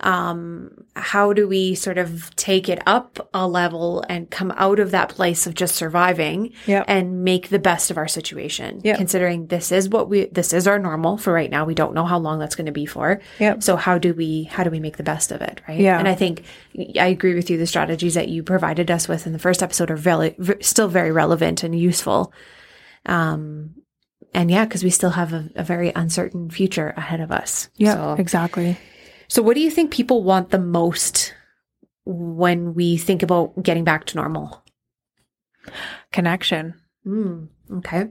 um, 0.00 0.70
how 0.94 1.32
do 1.32 1.48
we 1.48 1.74
sort 1.74 1.98
of 1.98 2.34
take 2.36 2.68
it 2.68 2.80
up 2.86 3.28
a 3.34 3.48
level 3.48 4.04
and 4.08 4.30
come 4.30 4.52
out 4.56 4.78
of 4.78 4.92
that 4.92 5.08
place 5.08 5.44
of 5.46 5.54
just 5.54 5.74
surviving 5.74 6.52
Yep. 6.66 6.84
and 6.86 7.24
make 7.24 7.48
the 7.48 7.58
best 7.58 7.90
of 7.90 7.96
our 7.98 8.06
situation? 8.06 8.80
Yep. 8.84 8.96
Considering 8.96 9.46
this 9.48 9.72
is 9.72 9.88
what 9.88 10.08
we, 10.08 10.26
this 10.26 10.52
is 10.52 10.68
our 10.68 10.78
normal 10.78 11.18
for 11.18 11.32
right 11.32 11.50
now. 11.50 11.64
We 11.64 11.74
don't 11.74 11.94
know 11.94 12.04
how 12.06 12.18
long 12.18 12.38
that's 12.38 12.54
going 12.54 12.66
to 12.66 12.72
be 12.72 12.86
for. 12.86 13.20
Yep. 13.40 13.62
So 13.64 13.74
how 13.76 13.98
do 13.98 14.14
we, 14.14 14.44
how 14.44 14.62
do 14.62 14.70
we 14.70 14.78
make 14.80 14.96
the 14.98 15.02
best 15.02 15.32
of 15.32 15.40
it? 15.42 15.60
Right. 15.68 15.80
Yeah. 15.80 15.98
And 15.98 16.06
I 16.06 16.14
think 16.14 16.42
I 16.98 17.08
agree 17.08 17.34
with 17.34 17.50
you. 17.50 17.58
The 17.58 17.66
strategies 17.66 18.14
that 18.14 18.28
you 18.28 18.42
provided 18.44 18.90
us 18.92 19.08
with 19.08 19.26
in 19.26 19.32
the 19.32 19.38
first 19.40 19.62
episode 19.64 19.90
are 19.90 19.96
very, 19.96 20.36
still 20.60 20.88
very 20.88 21.10
relevant 21.10 21.64
and 21.64 21.76
useful. 21.78 22.32
Um, 23.08 23.74
and 24.34 24.50
yeah, 24.50 24.64
because 24.64 24.84
we 24.84 24.90
still 24.90 25.10
have 25.10 25.32
a, 25.32 25.50
a 25.56 25.64
very 25.64 25.90
uncertain 25.96 26.50
future 26.50 26.92
ahead 26.96 27.20
of 27.20 27.32
us. 27.32 27.70
Yeah, 27.76 27.94
So, 27.94 28.16
exactly. 28.18 28.78
so 29.26 29.42
what 29.42 29.54
do 29.54 29.60
you 29.60 29.70
think 29.70 29.90
people 29.90 30.22
want 30.22 30.50
the 30.50 30.58
most 30.58 31.34
when 32.04 32.74
we 32.74 32.96
think 32.98 33.22
about 33.22 33.62
getting 33.62 33.84
back 33.84 34.04
to 34.06 34.16
normal? 34.16 34.62
Connection. 36.12 36.74
Mm, 37.06 37.48
okay. 37.78 38.06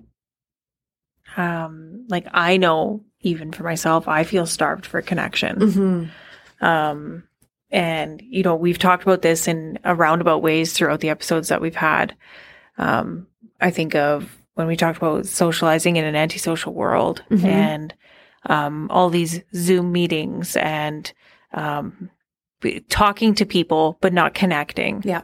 Um, 1.35 2.05
like 2.09 2.27
I 2.33 2.57
know 2.57 3.03
even 3.21 3.51
for 3.51 3.63
myself, 3.63 4.07
I 4.07 4.23
feel 4.23 4.45
starved 4.45 4.85
for 4.85 5.01
connection. 5.01 5.55
Mm-hmm. 5.59 6.65
Um, 6.65 7.23
and, 7.69 8.21
you 8.23 8.43
know, 8.43 8.55
we've 8.55 8.79
talked 8.79 9.03
about 9.03 9.21
this 9.21 9.47
in 9.47 9.77
a 9.83 9.93
roundabout 9.93 10.41
ways 10.41 10.73
throughout 10.73 11.01
the 11.01 11.09
episodes 11.09 11.49
that 11.49 11.61
we've 11.61 11.75
had. 11.75 12.15
Um, 12.77 13.27
I 13.59 13.71
think 13.71 13.95
of 13.95 14.37
when 14.57 14.67
we 14.67 14.75
talked 14.75 14.97
about 14.97 15.25
socializing 15.27 15.95
in 15.97 16.03
an 16.05 16.15
antisocial 16.15 16.73
world 16.73 17.23
Mhm. 17.29 17.45
and 17.45 17.93
um, 18.47 18.87
all 18.89 19.09
these 19.09 19.41
Zoom 19.53 19.91
meetings 19.91 20.55
and 20.57 21.11
um, 21.53 22.09
talking 22.89 23.35
to 23.35 23.45
people, 23.45 23.97
but 24.01 24.13
not 24.13 24.33
connecting. 24.33 25.01
Yeah. 25.05 25.21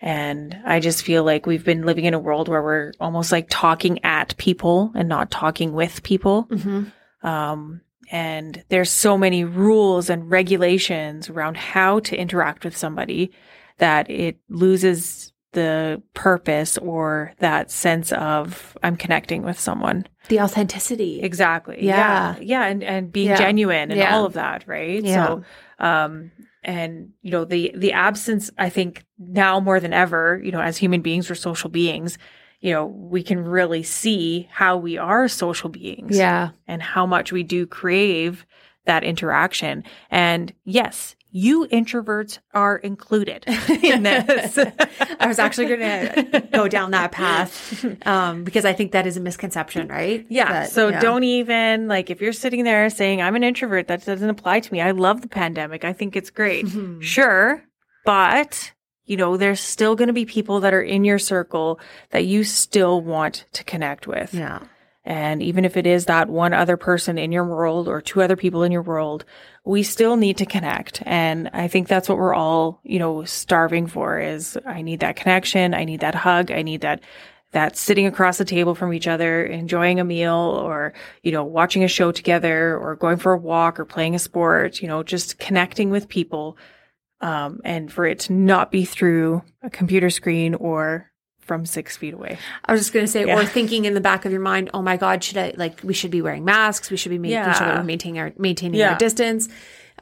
And 0.00 0.58
I 0.64 0.80
just 0.80 1.02
feel 1.02 1.22
like 1.24 1.46
we've 1.46 1.64
been 1.64 1.84
living 1.84 2.06
in 2.06 2.14
a 2.14 2.18
world 2.18 2.48
where 2.48 2.62
we're 2.62 2.92
almost 2.98 3.30
like 3.30 3.46
talking 3.50 4.02
at 4.04 4.36
people 4.36 4.90
and 4.94 5.08
not 5.08 5.30
talking 5.30 5.72
with 5.72 6.02
people. 6.02 6.44
Mm-hmm. 6.50 7.26
Um, 7.26 7.82
and 8.10 8.64
there's 8.70 8.90
so 8.90 9.16
many 9.18 9.44
rules 9.44 10.08
and 10.10 10.30
regulations 10.30 11.28
around 11.28 11.56
how 11.56 12.00
to 12.00 12.16
interact 12.16 12.64
with 12.64 12.76
somebody 12.76 13.30
that 13.78 14.10
it 14.10 14.38
loses 14.48 15.29
the 15.52 16.00
purpose 16.14 16.78
or 16.78 17.32
that 17.38 17.70
sense 17.70 18.12
of 18.12 18.76
I'm 18.82 18.96
connecting 18.96 19.42
with 19.42 19.58
someone. 19.58 20.06
The 20.28 20.40
authenticity. 20.40 21.20
Exactly. 21.22 21.78
Yeah. 21.84 22.36
Yeah. 22.36 22.40
Yeah. 22.40 22.66
And, 22.66 22.82
and 22.84 23.12
being 23.12 23.28
Yeah. 23.28 23.36
genuine 23.36 23.90
and 23.90 23.98
Yeah. 23.98 24.14
all 24.16 24.24
of 24.24 24.34
that. 24.34 24.64
Right. 24.66 25.02
Yeah. 25.02 25.26
So, 25.26 25.44
um, 25.78 26.30
and 26.62 27.10
you 27.22 27.30
know, 27.30 27.44
the, 27.44 27.72
the 27.74 27.92
absence, 27.92 28.50
I 28.58 28.68
think 28.68 29.04
now 29.18 29.60
more 29.60 29.80
than 29.80 29.92
ever, 29.92 30.40
you 30.44 30.52
know, 30.52 30.60
as 30.60 30.76
human 30.76 31.00
beings, 31.00 31.28
we're 31.28 31.34
social 31.34 31.70
beings, 31.70 32.16
you 32.60 32.70
know, 32.72 32.84
we 32.86 33.22
can 33.22 33.42
really 33.42 33.82
see 33.82 34.48
how 34.52 34.76
we 34.76 34.98
are 34.98 35.26
social 35.26 35.70
beings 35.70 36.16
Yeah. 36.16 36.50
and 36.68 36.82
how 36.82 37.06
much 37.06 37.32
we 37.32 37.42
do 37.42 37.66
crave 37.66 38.44
that 38.84 39.02
interaction. 39.04 39.84
And 40.10 40.52
yes, 40.64 41.16
you 41.32 41.66
introverts 41.68 42.38
are 42.52 42.76
included 42.76 43.44
in 43.82 44.02
this. 44.02 44.58
I 45.20 45.26
was 45.26 45.38
actually 45.38 45.66
going 45.66 45.80
to 45.80 46.40
go 46.52 46.68
down 46.68 46.90
that 46.90 47.12
path 47.12 47.84
um, 48.06 48.44
because 48.44 48.64
I 48.64 48.72
think 48.72 48.92
that 48.92 49.06
is 49.06 49.16
a 49.16 49.20
misconception, 49.20 49.88
right? 49.88 50.26
Yeah. 50.28 50.52
That- 50.52 50.70
so 50.70 50.88
yeah. 50.88 51.00
don't 51.00 51.24
even 51.24 51.88
like 51.88 52.10
if 52.10 52.20
you're 52.20 52.32
sitting 52.32 52.64
there 52.64 52.88
saying 52.90 53.22
I'm 53.22 53.36
an 53.36 53.44
introvert, 53.44 53.88
that 53.88 54.04
doesn't 54.04 54.28
apply 54.30 54.60
to 54.60 54.72
me. 54.72 54.80
I 54.80 54.90
love 54.90 55.20
the 55.22 55.28
pandemic. 55.28 55.84
I 55.84 55.92
think 55.92 56.16
it's 56.16 56.30
great. 56.30 56.66
Mhm. 56.66 57.02
Sure. 57.02 57.62
But 58.04 58.72
you 59.06 59.16
know, 59.16 59.36
there's 59.36 59.60
still 59.60 59.96
going 59.96 60.06
to 60.06 60.12
be 60.14 60.24
people 60.24 60.60
that 60.60 60.72
are 60.72 60.82
in 60.82 61.02
your 61.04 61.18
circle 61.18 61.80
that 62.10 62.26
you 62.26 62.44
still 62.44 63.00
want 63.00 63.44
to 63.54 63.64
connect 63.64 64.06
with. 64.06 64.32
Yeah. 64.32 64.60
And 65.04 65.42
even 65.42 65.64
if 65.64 65.76
it 65.76 65.86
is 65.86 66.04
that 66.06 66.28
one 66.28 66.52
other 66.52 66.76
person 66.76 67.16
in 67.16 67.32
your 67.32 67.44
world 67.44 67.88
or 67.88 68.02
two 68.02 68.20
other 68.20 68.36
people 68.36 68.62
in 68.62 68.72
your 68.72 68.82
world, 68.82 69.24
we 69.64 69.82
still 69.82 70.16
need 70.16 70.36
to 70.38 70.46
connect. 70.46 71.02
And 71.06 71.48
I 71.54 71.68
think 71.68 71.88
that's 71.88 72.08
what 72.08 72.18
we're 72.18 72.34
all, 72.34 72.80
you 72.84 72.98
know, 72.98 73.24
starving 73.24 73.86
for 73.86 74.20
is 74.20 74.58
I 74.66 74.82
need 74.82 75.00
that 75.00 75.16
connection. 75.16 75.72
I 75.72 75.84
need 75.84 76.00
that 76.00 76.14
hug. 76.14 76.50
I 76.50 76.60
need 76.60 76.82
that, 76.82 77.00
that 77.52 77.78
sitting 77.78 78.06
across 78.06 78.36
the 78.36 78.44
table 78.44 78.74
from 78.74 78.92
each 78.92 79.08
other, 79.08 79.42
enjoying 79.42 80.00
a 80.00 80.04
meal 80.04 80.34
or, 80.34 80.92
you 81.22 81.32
know, 81.32 81.44
watching 81.44 81.82
a 81.82 81.88
show 81.88 82.12
together 82.12 82.76
or 82.76 82.94
going 82.94 83.16
for 83.16 83.32
a 83.32 83.38
walk 83.38 83.80
or 83.80 83.86
playing 83.86 84.14
a 84.14 84.18
sport, 84.18 84.82
you 84.82 84.88
know, 84.88 85.02
just 85.02 85.38
connecting 85.38 85.88
with 85.88 86.08
people. 86.08 86.58
Um, 87.22 87.60
and 87.64 87.92
for 87.92 88.06
it 88.06 88.20
to 88.20 88.32
not 88.32 88.70
be 88.70 88.84
through 88.84 89.42
a 89.62 89.68
computer 89.68 90.08
screen 90.08 90.54
or 90.54 91.10
from 91.40 91.66
six 91.66 91.96
feet 91.96 92.14
away. 92.14 92.38
I 92.64 92.72
was 92.72 92.80
just 92.80 92.92
going 92.92 93.04
to 93.06 93.10
say, 93.10 93.26
Yeah. 93.26 93.36
or 93.38 93.44
thinking 93.44 93.84
in 93.84 93.94
the 93.94 94.00
back 94.00 94.24
of 94.24 94.32
your 94.32 94.40
mind, 94.40 94.70
oh 94.72 94.82
my 94.82 94.96
God, 94.96 95.24
should 95.24 95.36
I, 95.38 95.52
like, 95.56 95.80
we 95.82 95.94
should 95.94 96.10
be 96.10 96.22
wearing 96.22 96.44
masks. 96.44 96.90
We 96.90 96.96
should 96.96 97.10
be 97.10 97.18
making 97.18 97.42
sure 97.42 97.52
that 97.52 97.60
Yeah. 97.60 97.78
we're 97.78 97.84
maintaining 97.84 98.20
our, 98.20 98.32
maintaining 98.38 98.78
Yeah. 98.78 98.92
our 98.92 98.98
distance. 98.98 99.48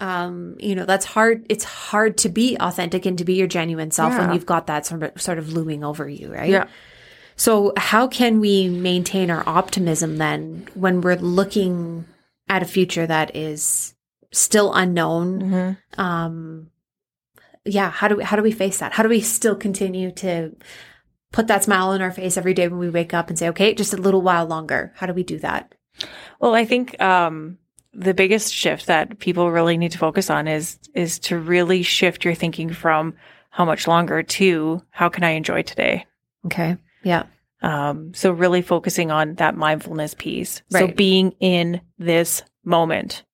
Um, 0.00 0.57
you 0.61 0.75
know, 0.75 0.85
that's 0.85 1.04
hard. 1.07 1.45
It's 1.49 1.64
hard 1.64 2.18
to 2.18 2.28
be 2.28 2.57
authentic 2.61 3.04
and 3.07 3.16
to 3.18 3.25
be 3.25 3.35
your 3.35 3.47
genuine 3.49 3.90
self 3.90 4.16
when 4.16 4.33
you've 4.33 4.47
got 4.47 4.66
that 4.68 4.87
sort 4.87 5.02
of, 5.02 5.21
sort 5.21 5.38
of 5.38 5.52
looming 5.52 5.83
over 5.83 6.09
you, 6.09 6.33
right? 6.33 6.50
Yeah. 6.50 6.66
So, 7.35 7.73
how 7.76 8.07
can 8.09 8.40
we 8.40 8.68
maintain 8.68 9.30
our 9.30 9.42
optimism 9.49 10.16
then 10.18 10.66
when 10.75 11.00
we're 11.00 11.16
looking 11.16 12.04
at 12.49 12.62
a 12.62 12.66
future 12.66 13.07
that 13.07 13.35
is 13.37 13.95
still 14.33 14.73
unknown? 14.75 15.40
Mhm. 15.97 16.00
Um, 16.00 16.71
yeah, 17.64 17.90
how 17.90 18.09
do 18.09 18.16
we, 18.16 18.25
how 18.25 18.37
do 18.37 18.42
we 18.42 18.52
face 18.52 18.78
that? 18.78 18.92
How 18.92 19.02
do 19.02 19.09
we 19.09 19.21
still 19.21 19.54
continue 19.57 20.11
to 20.12 20.54
put 21.33 21.47
that 21.49 21.65
smile 21.65 21.89
on 21.89 22.03
our 22.03 22.11
face 22.11 22.37
every 22.37 22.55
day 22.55 22.69
when 22.69 22.79
we 22.79 22.91
wake 22.91 23.15
up 23.15 23.29
and 23.29 23.39
say, 23.39 23.49
okay, 23.49 23.75
just 23.75 23.93
a 23.93 23.99
little 23.99 24.23
while 24.23 24.47
longer? 24.47 24.93
How 24.97 25.07
do 25.07 25.13
we 25.13 25.23
do 25.23 25.39
that? 25.39 25.75
Well, 26.41 26.55
I 26.55 26.65
think 26.65 27.01
um, 27.01 27.59
the 27.93 28.15
biggest 28.15 28.55
shift 28.55 28.87
that 28.87 29.19
people 29.19 29.51
really 29.51 29.77
need 29.77 29.93
to 29.93 29.99
focus 29.99 30.31
on 30.31 30.47
is 30.47 30.79
is 30.95 31.19
to 31.21 31.39
really 31.39 31.83
shift 31.83 32.25
your 32.25 32.35
thinking 32.35 32.73
from 32.73 33.15
how 33.51 33.65
much 33.65 33.89
longer 33.89 34.23
to 34.23 34.83
how 34.91 35.09
can 35.09 35.25
I 35.25 35.31
enjoy 35.31 35.63
today. 35.63 36.07
Okay. 36.47 36.77
Yeah. 37.03 37.25
Um, 37.61 38.15
so 38.15 38.31
really 38.31 38.63
focusing 38.63 39.11
on 39.11 39.35
that 39.35 39.57
mindfulness 39.57 40.15
piece. 40.15 40.63
So 40.71 40.87
being 40.87 41.33
in 41.41 41.81
this 41.99 42.43
moment, 42.65 43.25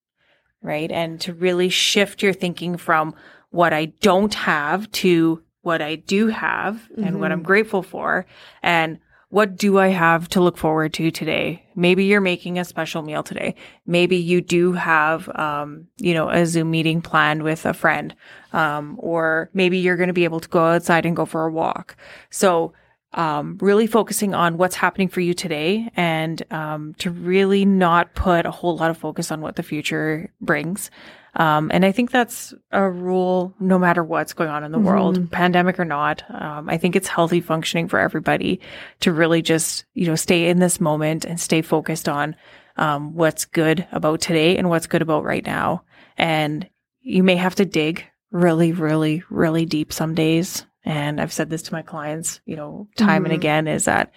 right, 0.63 0.91
and 0.91 1.21
to 1.23 1.35
really 1.35 1.69
shift 1.69 2.23
your 2.23 2.33
thinking 2.33 2.79
from 2.79 3.15
what 3.51 3.75
I 3.75 3.87
don't 3.87 4.33
have 4.33 4.91
to 4.93 5.43
what 5.65 5.83
I 5.83 5.97
do 5.97 6.29
have 6.29 6.89
and 6.97 7.21
what. 7.21 7.33
I'm 7.33 7.43
grateful 7.43 7.83
for, 7.83 8.27
and 8.63 8.99
what 9.31 9.57
do 9.57 9.79
I 9.79 9.89
have 9.89 10.29
to 10.29 10.41
look 10.41 10.57
forward 10.57 10.95
to 10.95 11.11
today? 11.11 11.67
Maybe 11.75 12.05
you're 12.05 12.21
making 12.21 12.57
a 12.57 12.65
special 12.65 13.03
meal 13.03 13.25
today. 13.25 13.57
Maybe 13.85 14.17
you 14.17 14.41
do 14.41 14.75
have, 14.75 15.29
um, 15.31 15.89
you 15.97 16.15
know, 16.15 16.31
a 16.31 16.47
Zoom 16.47 16.71
meeting 16.71 17.03
planned 17.03 17.43
with 17.43 17.67
a 17.67 17.75
friend. 17.75 18.15
Um, 18.53 18.95
or 19.01 19.51
maybe 19.53 19.79
you're 19.79 19.97
going 19.97 20.07
to 20.07 20.13
be 20.13 20.23
able 20.23 20.39
to 20.39 20.49
go 20.49 20.65
outside 20.67 21.05
and 21.05 21.17
go 21.17 21.27
for 21.27 21.47
a 21.47 21.51
walk. 21.51 21.97
So, 22.31 22.75
um, 23.15 23.59
really 23.61 23.89
focusing 23.89 24.35
on 24.35 24.57
what's 24.57 24.77
happening 24.77 25.09
for 25.09 25.21
you 25.21 25.35
today 25.35 25.91
and, 25.97 26.41
um, 26.53 26.95
to 26.99 27.11
really 27.11 27.65
not 27.65 28.15
put 28.15 28.47
a 28.47 28.53
whole 28.53 28.77
lot 28.77 28.91
of 28.91 28.99
focus 28.99 29.33
on 29.33 29.41
what 29.41 29.57
the 29.57 29.65
future 29.65 30.33
brings. 30.41 30.93
Um, 31.37 31.71
and 31.75 31.85
I 31.85 31.91
think 31.93 32.11
that's 32.11 32.55
a 32.71 32.89
rule 32.89 33.55
no 33.59 33.79
matter 33.79 34.05
what's 34.05 34.33
going 34.35 34.51
on 34.51 34.63
in 34.65 34.71
the 34.73 34.79
world, 34.79 35.31
pandemic 35.33 35.79
or 35.81 35.85
not. 35.85 36.23
Um, 36.31 36.69
I 36.71 36.77
think 36.79 36.95
it's 36.95 37.09
healthy 37.09 37.41
functioning 37.41 37.89
for 37.89 37.99
everybody 37.99 38.61
to 39.01 39.13
really 39.13 39.43
just, 39.43 39.85
you 39.95 40.07
know, 40.07 40.15
stay 40.15 40.49
in 40.49 40.61
this 40.61 40.81
moment 40.81 41.25
and 41.25 41.41
stay 41.41 41.61
focused 41.63 42.09
on, 42.09 42.37
um, 42.77 43.15
what's 43.15 43.45
good 43.47 43.87
about 43.93 44.21
today 44.21 44.57
and 44.57 44.69
what's 44.69 44.87
good 44.87 45.03
about 45.03 45.25
right 45.25 45.45
now. 45.45 45.83
And 46.17 46.69
you 47.01 47.23
may 47.23 47.37
have 47.37 47.57
to 47.57 47.65
dig 47.65 48.05
really, 48.31 48.73
really, 48.73 49.23
really 49.31 49.67
deep 49.67 49.93
some 49.93 50.15
days. 50.15 50.65
And 50.85 51.21
I've 51.21 51.33
said 51.33 51.51
this 51.51 51.63
to 51.63 51.73
my 51.73 51.83
clients, 51.83 52.41
you 52.47 52.57
know, 52.57 52.89
time 52.97 53.25
and 53.25 53.33
Mhm. 53.33 53.37
again 53.39 53.67
is 53.69 53.87
that 53.87 54.13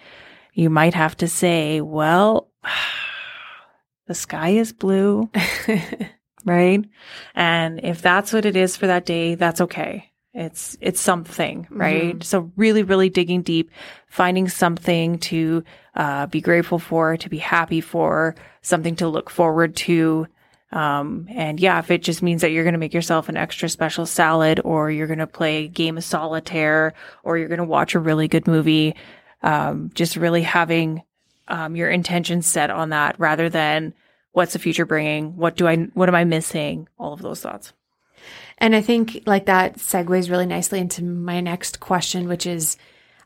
you 0.54 0.70
might 0.70 0.94
have 0.94 1.16
to 1.18 1.26
say, 1.28 1.80
well, 1.80 2.48
the 4.06 4.14
sky 4.14 4.50
is 4.50 4.72
blue 4.72 5.30
right? 6.48 6.84
And 7.34 7.80
if 7.82 8.02
that's 8.02 8.32
what 8.32 8.44
it 8.44 8.56
is 8.56 8.76
for 8.76 8.86
that 8.86 9.06
day, 9.06 9.34
that's 9.34 9.60
okay. 9.60 10.10
It's 10.34 10.76
it's 10.80 11.00
something, 11.00 11.66
right? 11.70 12.18
Mhm. 12.18 12.22
So 12.22 12.52
really, 12.56 12.82
really 12.82 13.08
digging 13.08 13.42
deep, 13.42 13.70
finding 14.06 14.48
something 14.48 15.18
to 15.20 15.64
uh, 15.96 16.26
be 16.26 16.40
grateful 16.40 16.78
for, 16.78 17.16
to 17.16 17.28
be 17.28 17.38
happy 17.38 17.80
for, 17.80 18.36
something 18.62 18.94
to 18.96 19.08
look 19.08 19.30
forward 19.30 19.74
to. 19.74 20.28
Um, 20.70 21.26
and 21.30 21.58
yeah, 21.58 21.78
if 21.78 21.90
it 21.90 22.02
just 22.02 22.22
means 22.22 22.42
that 22.42 22.50
you're 22.50 22.62
going 22.62 22.74
to 22.74 22.78
make 22.78 22.94
yourself 22.94 23.28
an 23.28 23.36
extra 23.36 23.68
special 23.68 24.06
salad, 24.06 24.60
or 24.64 24.90
you're 24.90 25.06
going 25.06 25.18
to 25.18 25.26
play 25.26 25.64
a 25.64 25.68
game 25.68 25.96
of 25.96 26.04
solitaire, 26.04 26.92
or 27.24 27.38
you're 27.38 27.48
going 27.48 27.58
to 27.58 27.64
watch 27.64 27.94
a 27.94 27.98
really 27.98 28.28
good 28.28 28.46
movie, 28.46 28.94
um, 29.42 29.90
just 29.94 30.14
really 30.14 30.42
having 30.42 31.02
um, 31.48 31.74
your 31.74 31.88
intention 31.88 32.42
set 32.42 32.70
on 32.70 32.90
that 32.90 33.18
rather 33.18 33.48
than 33.48 33.94
what's 34.38 34.52
the 34.52 34.60
future 34.60 34.86
bringing? 34.86 35.36
What 35.36 35.56
do 35.56 35.66
i 35.66 35.74
what 35.94 36.08
am 36.08 36.14
i 36.14 36.22
missing? 36.22 36.86
All 36.96 37.12
of 37.12 37.20
those 37.20 37.40
thoughts. 37.40 37.72
And 38.58 38.74
I 38.74 38.80
think 38.80 39.24
like 39.26 39.46
that 39.46 39.78
segues 39.78 40.30
really 40.30 40.46
nicely 40.46 40.78
into 40.78 41.02
my 41.02 41.40
next 41.40 41.80
question, 41.80 42.28
which 42.28 42.46
is 42.46 42.76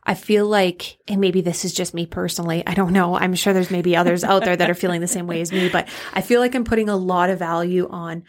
I 0.04 0.14
feel 0.14 0.46
like, 0.46 0.96
and 1.06 1.20
maybe 1.20 1.42
this 1.42 1.66
is 1.66 1.74
just 1.74 1.92
me 1.92 2.06
personally, 2.06 2.62
I 2.66 2.72
don't 2.72 2.94
know. 2.94 3.14
I'm 3.14 3.34
sure 3.34 3.52
there's 3.52 3.70
maybe 3.70 3.94
others 3.94 4.24
out 4.24 4.42
there 4.42 4.56
that 4.56 4.70
are 4.70 4.74
feeling 4.74 5.02
the 5.02 5.06
same 5.06 5.26
way 5.26 5.42
as 5.42 5.52
me, 5.52 5.68
but 5.68 5.86
I 6.14 6.22
feel 6.22 6.40
like 6.40 6.54
I'm 6.54 6.64
putting 6.64 6.88
a 6.88 6.96
lot 6.96 7.28
of 7.28 7.38
value 7.38 7.86
on 7.90 8.24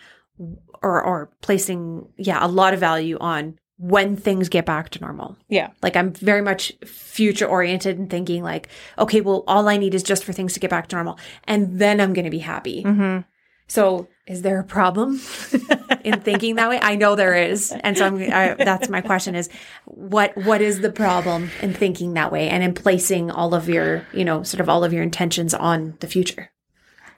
or 0.81 1.01
or 1.01 1.31
placing, 1.41 2.09
yeah, 2.17 2.45
a 2.45 2.49
lot 2.49 2.73
of 2.73 2.81
value 2.81 3.17
on 3.17 3.57
when 3.83 4.15
things 4.15 4.47
get 4.47 4.65
back 4.65 4.89
to 4.89 5.01
normal. 5.01 5.35
yeah 5.49 5.71
Like 5.81 5.97
I'm 5.97 6.13
very 6.13 6.41
much 6.41 6.71
future 6.85 7.45
oriented 7.45 7.99
and 7.99 8.09
thinking 8.09 8.41
like, 8.41 8.69
okay, 8.97 9.19
well, 9.19 9.43
all 9.45 9.67
I 9.67 9.75
need 9.75 9.93
is 9.93 10.03
just 10.03 10.23
for 10.23 10.31
things 10.31 10.53
to 10.53 10.61
get 10.61 10.69
back 10.69 10.87
to 10.87 10.95
normal. 10.95 11.19
And 11.43 11.79
then 11.79 11.99
I'm 11.99 12.13
going 12.13 12.23
to 12.23 12.31
be 12.31 12.39
happy. 12.39 12.83
mm-hmm. 12.83 13.19
So 13.67 14.07
is 14.25 14.41
there 14.41 14.59
a 14.59 14.63
problem 14.63 15.19
in 16.03 16.21
thinking 16.21 16.55
that 16.55 16.69
way? 16.69 16.79
I 16.81 16.95
know 16.95 17.15
there 17.15 17.33
is. 17.33 17.73
And 17.83 17.97
so 17.97 18.05
I'm, 18.05 18.21
I, 18.21 18.53
that's 18.53 18.87
my 18.87 19.01
question 19.01 19.35
is 19.35 19.49
what, 19.85 20.35
what 20.37 20.61
is 20.61 20.81
the 20.81 20.91
problem 20.91 21.49
in 21.61 21.73
thinking 21.73 22.13
that 22.13 22.31
way 22.31 22.49
and 22.49 22.63
in 22.63 22.73
placing 22.73 23.31
all 23.31 23.53
of 23.53 23.67
your, 23.67 24.05
you 24.13 24.23
know, 24.23 24.43
sort 24.43 24.61
of 24.61 24.69
all 24.69 24.83
of 24.83 24.93
your 24.93 25.03
intentions 25.03 25.53
on 25.53 25.97
the 25.99 26.07
future? 26.07 26.51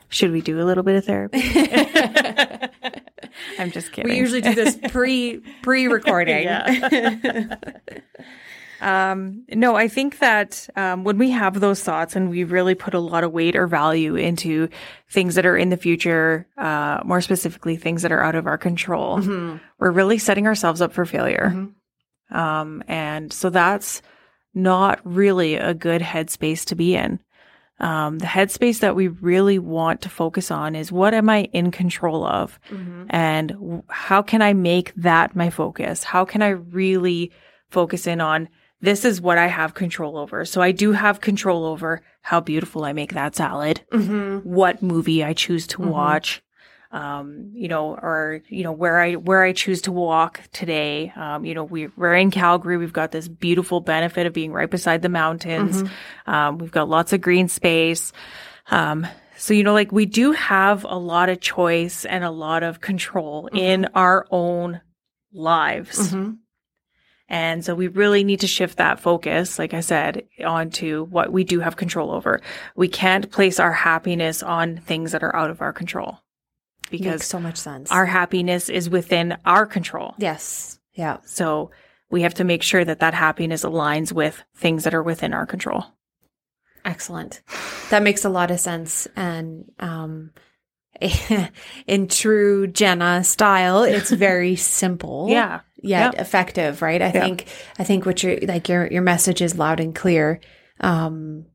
should 0.09 0.31
we 0.31 0.41
do 0.41 0.61
a 0.61 0.63
little 0.63 0.83
bit 0.83 0.95
of 0.95 1.03
therapy 1.05 1.41
I'm 3.59 3.71
just 3.71 3.91
kidding. 3.91 4.11
We 4.11 4.17
usually 4.17 4.41
do 4.41 4.53
this 4.55 4.77
pre 4.91 5.41
pre 5.61 5.87
recording. 5.87 6.47
Um, 8.81 9.45
no, 9.49 9.75
I 9.75 9.87
think 9.87 10.19
that 10.19 10.67
um, 10.75 11.05
when 11.05 11.17
we 11.17 11.31
have 11.31 11.59
those 11.61 11.81
thoughts 11.81 12.15
and 12.15 12.29
we 12.29 12.43
really 12.43 12.75
put 12.75 12.93
a 12.93 12.99
lot 12.99 13.23
of 13.23 13.31
weight 13.31 13.55
or 13.55 13.67
value 13.67 14.15
into 14.15 14.67
things 15.09 15.35
that 15.35 15.45
are 15.45 15.55
in 15.55 15.69
the 15.69 15.77
future, 15.77 16.45
uh, 16.57 16.99
more 17.05 17.21
specifically 17.21 17.77
things 17.77 18.01
that 18.01 18.11
are 18.11 18.21
out 18.21 18.35
of 18.35 18.47
our 18.47 18.57
control, 18.57 19.19
Mm-hmm. 19.19 19.57
we're 19.79 19.91
really 19.91 20.17
setting 20.17 20.45
ourselves 20.45 20.81
up 20.81 20.91
for 20.91 21.05
failure. 21.05 21.69
Um, 22.31 22.83
and 22.87 23.31
so 23.31 23.49
that's 23.49 24.01
not 24.53 24.99
really 25.05 25.55
a 25.55 25.73
good 25.73 26.01
headspace 26.01 26.65
to 26.65 26.75
be 26.75 26.95
in. 26.95 27.19
Um, 27.79 28.19
the 28.19 28.25
headspace 28.25 28.79
that 28.79 28.95
we 28.95 29.09
really 29.09 29.59
want 29.59 30.01
to 30.01 30.09
focus 30.09 30.49
on 30.49 30.75
is 30.75 30.91
what 30.93 31.13
am 31.13 31.29
I 31.29 31.43
in 31.51 31.71
control 31.71 32.25
of? 32.25 32.57
And 33.09 33.49
w- 33.49 33.83
how 33.89 34.21
can 34.21 34.41
I 34.41 34.53
make 34.53 34.93
that 34.95 35.35
my 35.35 35.49
focus? 35.49 36.03
How 36.03 36.23
can 36.23 36.41
I 36.41 36.49
really 36.49 37.31
focus 37.69 38.07
in 38.07 38.21
on 38.21 38.47
this 38.81 39.03
is 39.03 39.19
what 39.19 39.37
I 39.37 39.47
have 39.47 39.73
control 39.73 40.17
over? 40.17 40.45
So 40.45 40.61
I 40.61 40.71
do 40.71 40.93
have 40.93 41.19
control 41.19 41.65
over 41.65 42.01
how 42.21 42.39
beautiful 42.39 42.85
I 42.85 42.93
make 42.93 43.13
that 43.13 43.35
salad, 43.35 43.81
Mm-hmm. 43.91 44.49
what 44.49 44.81
movie 44.81 45.23
I 45.23 45.33
choose 45.33 45.67
to 45.67 45.81
watch, 45.81 46.41
um, 46.95 47.51
you 47.53 47.67
know, 47.67 47.89
or 47.89 48.41
you 48.47 48.63
know 48.63 48.71
where 48.71 49.01
I 49.01 49.15
where 49.15 49.43
I 49.43 49.51
choose 49.51 49.81
to 49.81 49.91
walk 49.91 50.39
today. 50.53 51.11
Um, 51.17 51.43
you 51.43 51.53
know, 51.53 51.65
we 51.65 51.87
we're 51.97 52.15
in 52.15 52.31
Calgary. 52.31 52.77
We've 52.77 52.93
got 52.93 53.11
this 53.11 53.27
beautiful 53.27 53.81
benefit 53.81 54.25
of 54.25 54.31
being 54.31 54.53
right 54.53 54.71
beside 54.71 55.01
the 55.01 55.09
mountains. 55.09 55.83
Um, 56.25 56.57
we've 56.57 56.71
got 56.71 56.87
lots 56.87 57.11
of 57.11 57.19
green 57.19 57.49
space. 57.49 58.13
Um, 58.71 59.05
so 59.35 59.53
you 59.53 59.63
know, 59.63 59.73
like 59.73 59.91
we 59.91 60.05
do 60.05 60.31
have 60.31 60.85
a 60.85 60.97
lot 60.97 61.27
of 61.27 61.41
choice 61.41 62.05
and 62.05 62.23
a 62.23 62.31
lot 62.31 62.63
of 62.63 62.79
control 62.79 63.49
in 63.51 63.89
our 63.93 64.25
own 64.31 64.79
lives. 65.33 66.13
Mm-hmm. 66.13 66.31
And 67.27 67.65
so 67.65 67.75
we 67.75 67.89
really 67.89 68.23
need 68.23 68.39
to 68.39 68.47
shift 68.47 68.77
that 68.77 69.01
focus, 69.01 69.59
like 69.59 69.73
I 69.73 69.81
said, 69.81 70.23
onto 70.45 71.05
what 71.07 71.33
we 71.33 71.43
do 71.43 71.59
have 71.59 71.75
control 71.75 72.11
over. 72.11 72.39
We 72.75 72.87
can't 72.87 73.29
place 73.31 73.59
our 73.59 73.73
happiness 73.73 74.41
on 74.41 74.77
things 74.77 75.11
that 75.11 75.23
are 75.23 75.35
out 75.35 75.49
of 75.49 75.61
our 75.61 75.73
control 75.73 76.19
Makes 76.91 77.03
because 77.03 77.25
so 77.25 77.39
much 77.39 77.57
sense. 77.57 77.91
our 77.91 78.05
happiness 78.05 78.69
is 78.69 78.89
within 78.89 79.37
our 79.45 79.65
control. 79.65 80.13
yes. 80.17 80.79
Yeah. 80.93 81.17
So 81.25 81.71
we 82.09 82.21
have 82.21 82.35
to 82.35 82.43
make 82.45 82.63
sure 82.63 82.85
that 82.85 82.99
that 83.01 83.13
happiness 83.13 83.63
aligns 83.65 84.13
with 84.13 84.41
things 84.55 84.85
that 84.85 84.93
are 84.93 85.03
within 85.03 85.33
our 85.33 85.45
control. 85.45 85.83
Excellent. 86.85 87.41
That 87.89 88.03
makes 88.03 88.23
a 88.23 88.29
lot 88.29 88.49
of 88.51 88.59
sense. 88.61 89.05
And 89.15 89.65
um, 89.79 90.31
in 91.87 92.07
true 92.07 92.67
Jenna 92.67 93.23
style, 93.23 93.83
it's 93.83 94.09
very 94.29 94.55
simple. 94.55 95.27
Yeah. 95.29 95.61
Yet 95.77 96.13
Yep. 96.13 96.21
effective, 96.21 96.81
right? 96.81 97.01
I 97.01 97.07
Yeah. 97.07 97.11
think 97.11 97.47
I 97.77 97.83
think 97.83 98.05
what 98.05 98.23
your 98.23 98.37
like 98.43 98.69
your 98.69 98.87
your 98.87 99.01
message 99.01 99.41
is 99.41 99.57
loud 99.57 99.79
and 99.79 99.93
clear. 99.93 100.39
Um 100.79 101.45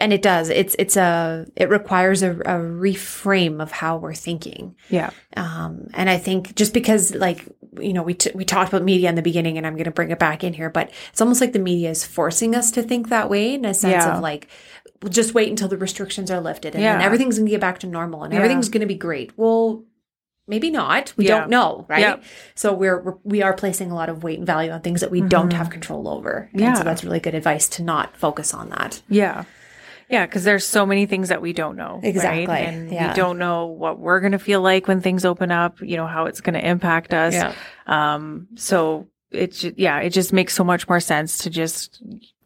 and 0.00 0.12
it 0.12 0.22
does. 0.22 0.48
It's 0.50 0.74
it's 0.78 0.96
a 0.96 1.46
it 1.56 1.68
requires 1.68 2.22
a, 2.22 2.32
a 2.32 2.58
reframe 2.58 3.62
of 3.62 3.70
how 3.72 3.96
we're 3.96 4.14
thinking. 4.14 4.76
Yeah. 4.90 5.10
Um, 5.36 5.88
and 5.94 6.08
I 6.10 6.18
think 6.18 6.54
just 6.54 6.72
because 6.74 7.14
like, 7.14 7.46
you 7.80 7.92
know, 7.92 8.02
we, 8.02 8.14
t- 8.14 8.30
we 8.34 8.44
talked 8.44 8.70
about 8.72 8.82
media 8.82 9.08
in 9.08 9.14
the 9.16 9.22
beginning 9.22 9.58
and 9.58 9.66
I'm 9.66 9.74
going 9.74 9.84
to 9.84 9.90
bring 9.90 10.10
it 10.10 10.18
back 10.18 10.42
in 10.44 10.54
here, 10.54 10.70
but 10.70 10.90
it's 11.10 11.20
almost 11.20 11.40
like 11.40 11.52
the 11.52 11.58
media 11.58 11.90
is 11.90 12.04
forcing 12.04 12.54
us 12.54 12.70
to 12.72 12.82
think 12.82 13.08
that 13.10 13.28
way 13.28 13.54
in 13.54 13.64
a 13.64 13.74
sense 13.74 14.04
Yeah. 14.04 14.16
of 14.16 14.22
like, 14.22 14.48
we'll 15.02 15.12
just 15.12 15.34
wait 15.34 15.50
until 15.50 15.68
the 15.68 15.76
restrictions 15.76 16.30
are 16.30 16.40
lifted 16.40 16.74
and 16.74 16.82
then 16.82 17.02
everything's 17.02 17.36
going 17.36 17.46
to 17.46 17.50
get 17.50 17.60
back 17.60 17.80
to 17.80 17.86
normal 17.86 18.22
and 18.24 18.32
Yeah. 18.32 18.38
everything's 18.38 18.68
going 18.70 18.80
to 18.80 18.86
be 18.86 18.94
great. 18.94 19.36
Well, 19.36 19.84
maybe 20.48 20.70
not. 20.70 21.12
We 21.18 21.26
Yeah. 21.28 21.40
don't 21.40 21.50
know, 21.50 21.84
right? 21.88 22.00
Yeah. 22.00 22.16
So 22.54 22.72
we're, 22.72 23.02
we're 23.02 23.16
we 23.24 23.42
are 23.42 23.52
placing 23.52 23.90
a 23.90 23.94
lot 23.94 24.08
of 24.08 24.22
weight 24.22 24.38
and 24.38 24.46
value 24.46 24.70
on 24.70 24.80
things 24.80 25.02
that 25.02 25.10
we 25.10 25.20
don't 25.20 25.52
have 25.52 25.68
control 25.70 26.08
over. 26.08 26.48
And 26.52 26.60
Mm-hmm. 26.62 26.68
Yeah. 26.70 26.74
so 26.74 26.84
that's 26.84 27.04
really 27.04 27.20
good 27.20 27.34
advice 27.34 27.68
to 27.70 27.82
not 27.82 28.16
focus 28.16 28.54
on 28.54 28.70
that. 28.70 29.02
Yeah. 29.10 29.44
Yeah, 30.08 30.24
because 30.26 30.44
there's 30.44 30.64
so 30.64 30.86
many 30.86 31.06
things 31.06 31.30
that 31.30 31.42
we 31.42 31.52
don't 31.52 31.76
know. 31.76 31.94
right? 31.96 32.04
Exactly, 32.04 32.46
And 32.54 32.92
yeah. 32.92 33.08
we 33.08 33.14
don't 33.16 33.38
know 33.38 33.66
what 33.66 33.98
we're 33.98 34.20
going 34.20 34.32
to 34.32 34.38
feel 34.38 34.60
like 34.60 34.86
when 34.86 35.00
things 35.00 35.24
open 35.24 35.50
up, 35.50 35.80
you 35.80 35.96
know, 35.96 36.06
how 36.06 36.26
it's 36.26 36.40
going 36.40 36.54
to 36.54 36.64
impact 36.66 37.12
us. 37.12 37.34
Um, 37.86 38.48
so 38.54 39.08
it, 39.30 39.52
ju- 39.52 39.74
yeah, 39.76 39.98
it 40.00 40.10
just 40.10 40.32
makes 40.32 40.54
so 40.54 40.64
much 40.64 40.88
more 40.88 41.00
sense 41.00 41.38
to 41.38 41.50
just 41.50 42.00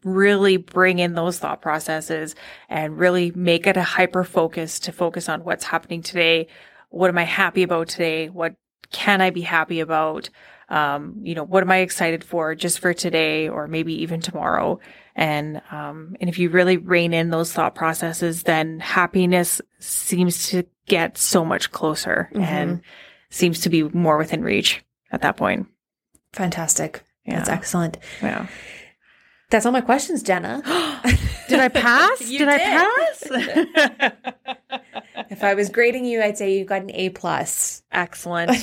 really 0.04 0.56
bring 0.56 0.98
in 0.98 1.14
those 1.14 1.38
thought 1.38 1.60
processes 1.60 2.34
and 2.70 2.98
really 2.98 3.32
make 3.34 3.66
it 3.66 3.76
a 3.76 3.82
hyper 3.82 4.24
focus 4.24 4.78
to 4.80 4.92
focus 4.92 5.28
on 5.28 5.44
what's 5.44 5.64
happening 5.64 6.02
today. 6.02 6.46
What 6.88 7.08
am 7.10 7.18
I 7.18 7.24
happy 7.24 7.62
about 7.62 7.88
today? 7.88 8.28
What 8.30 8.54
can 8.90 9.20
I 9.20 9.30
be 9.30 9.42
happy 9.42 9.80
about? 9.80 10.30
Um, 10.70 11.16
you 11.22 11.34
know, 11.34 11.44
what 11.44 11.62
am 11.62 11.70
I 11.70 11.78
excited 11.78 12.24
for 12.24 12.54
just 12.54 12.78
for 12.78 12.94
today 12.94 13.48
or 13.48 13.66
maybe 13.66 13.92
even 14.02 14.20
tomorrow? 14.20 14.80
And, 15.16 15.60
um, 15.70 16.16
and 16.20 16.30
if 16.30 16.38
you 16.38 16.50
really 16.50 16.76
rein 16.76 17.12
in 17.12 17.30
those 17.30 17.52
thought 17.52 17.74
processes, 17.74 18.44
then 18.44 18.80
happiness 18.80 19.60
seems 19.78 20.48
to 20.50 20.64
get 20.86 21.18
so 21.18 21.44
much 21.44 21.70
closer 21.70 22.30
and 22.34 22.80
seems 23.30 23.60
to 23.60 23.68
be 23.68 23.82
more 23.82 24.18
within 24.18 24.42
reach 24.42 24.82
at 25.12 25.22
that 25.22 25.36
point. 25.36 25.66
Fantastic. 26.32 27.02
That's 27.26 27.48
excellent. 27.48 27.98
Yeah. 28.22 28.46
That's 29.50 29.66
all 29.66 29.72
my 29.72 29.80
questions, 29.80 30.22
Jenna. 30.22 30.62
Did 31.48 31.58
I 31.58 31.68
pass? 31.68 32.30
You 32.30 32.38
did, 32.38 32.48
I 32.48 32.58
pass? 32.58 33.22
if 35.30 35.42
I 35.42 35.54
was 35.54 35.68
grading 35.68 36.04
you, 36.04 36.22
I'd 36.22 36.38
say 36.38 36.56
you 36.56 36.64
got 36.64 36.82
an 36.82 36.92
A 36.92 37.08
plus. 37.08 37.82
Excellent. 37.90 38.52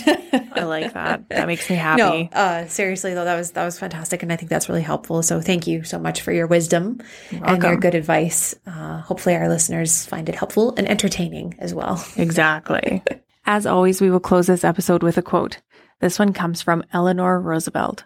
I 0.58 0.64
like 0.64 0.94
that. 0.94 1.28
That 1.28 1.48
makes 1.48 1.70
me 1.70 1.76
happy. 1.76 2.30
No, 2.32 2.32
uh, 2.32 2.66
seriously 2.68 3.14
though, 3.14 3.26
that 3.26 3.36
was 3.36 3.52
that 3.52 3.66
was 3.66 3.78
fantastic, 3.78 4.24
and 4.24 4.32
I 4.32 4.38
think 4.38 4.50
that's 4.50 4.70
really 4.70 4.82
helpful. 4.82 5.22
So 5.22 5.42
thank 5.42 5.68
you 5.68 5.84
so 5.84 6.00
much 6.00 6.22
for 6.22 6.32
your 6.32 6.48
wisdom 6.48 7.02
and 7.32 7.62
your 7.62 7.76
good 7.76 7.94
advice. 7.94 8.56
Uh, 8.66 9.02
hopefully, 9.02 9.36
our 9.36 9.50
listeners 9.50 10.06
find 10.06 10.30
it 10.30 10.36
helpful 10.36 10.74
and 10.78 10.88
entertaining 10.88 11.56
as 11.60 11.74
well. 11.74 12.02
Exactly. 12.16 13.04
As 13.46 13.66
always, 13.66 14.00
we 14.00 14.10
will 14.10 14.22
close 14.22 14.48
this 14.48 14.64
episode 14.64 15.04
with 15.04 15.18
a 15.18 15.22
quote. 15.22 15.60
This 16.00 16.20
one 16.20 16.32
comes 16.32 16.62
from 16.62 16.86
Eleanor 16.94 17.42
Roosevelt. 17.42 18.06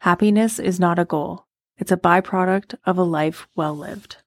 Happiness 0.00 0.58
is 0.58 0.78
not 0.78 0.98
a 0.98 1.06
goal. 1.06 1.46
It's 1.80 1.90
a 1.90 1.96
byproduct 1.96 2.74
of 2.84 2.98
a 2.98 3.02
life 3.02 3.48
well 3.56 3.74
lived. 3.74 4.18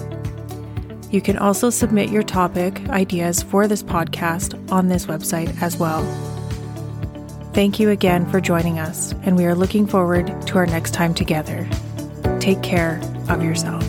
You 1.12 1.20
can 1.20 1.36
also 1.36 1.68
submit 1.68 2.08
your 2.08 2.22
topic 2.22 2.88
ideas 2.88 3.42
for 3.42 3.68
this 3.68 3.82
podcast 3.82 4.58
on 4.72 4.88
this 4.88 5.04
website 5.06 5.62
as 5.62 5.76
well. 5.76 6.02
Thank 7.52 7.78
you 7.78 7.90
again 7.90 8.24
for 8.30 8.40
joining 8.40 8.78
us, 8.78 9.12
and 9.22 9.36
we 9.36 9.44
are 9.44 9.54
looking 9.54 9.86
forward 9.86 10.34
to 10.46 10.56
our 10.56 10.64
next 10.64 10.94
time 10.94 11.12
together. 11.12 11.68
Take 12.40 12.62
care 12.62 12.98
of 13.28 13.44
yourself. 13.44 13.86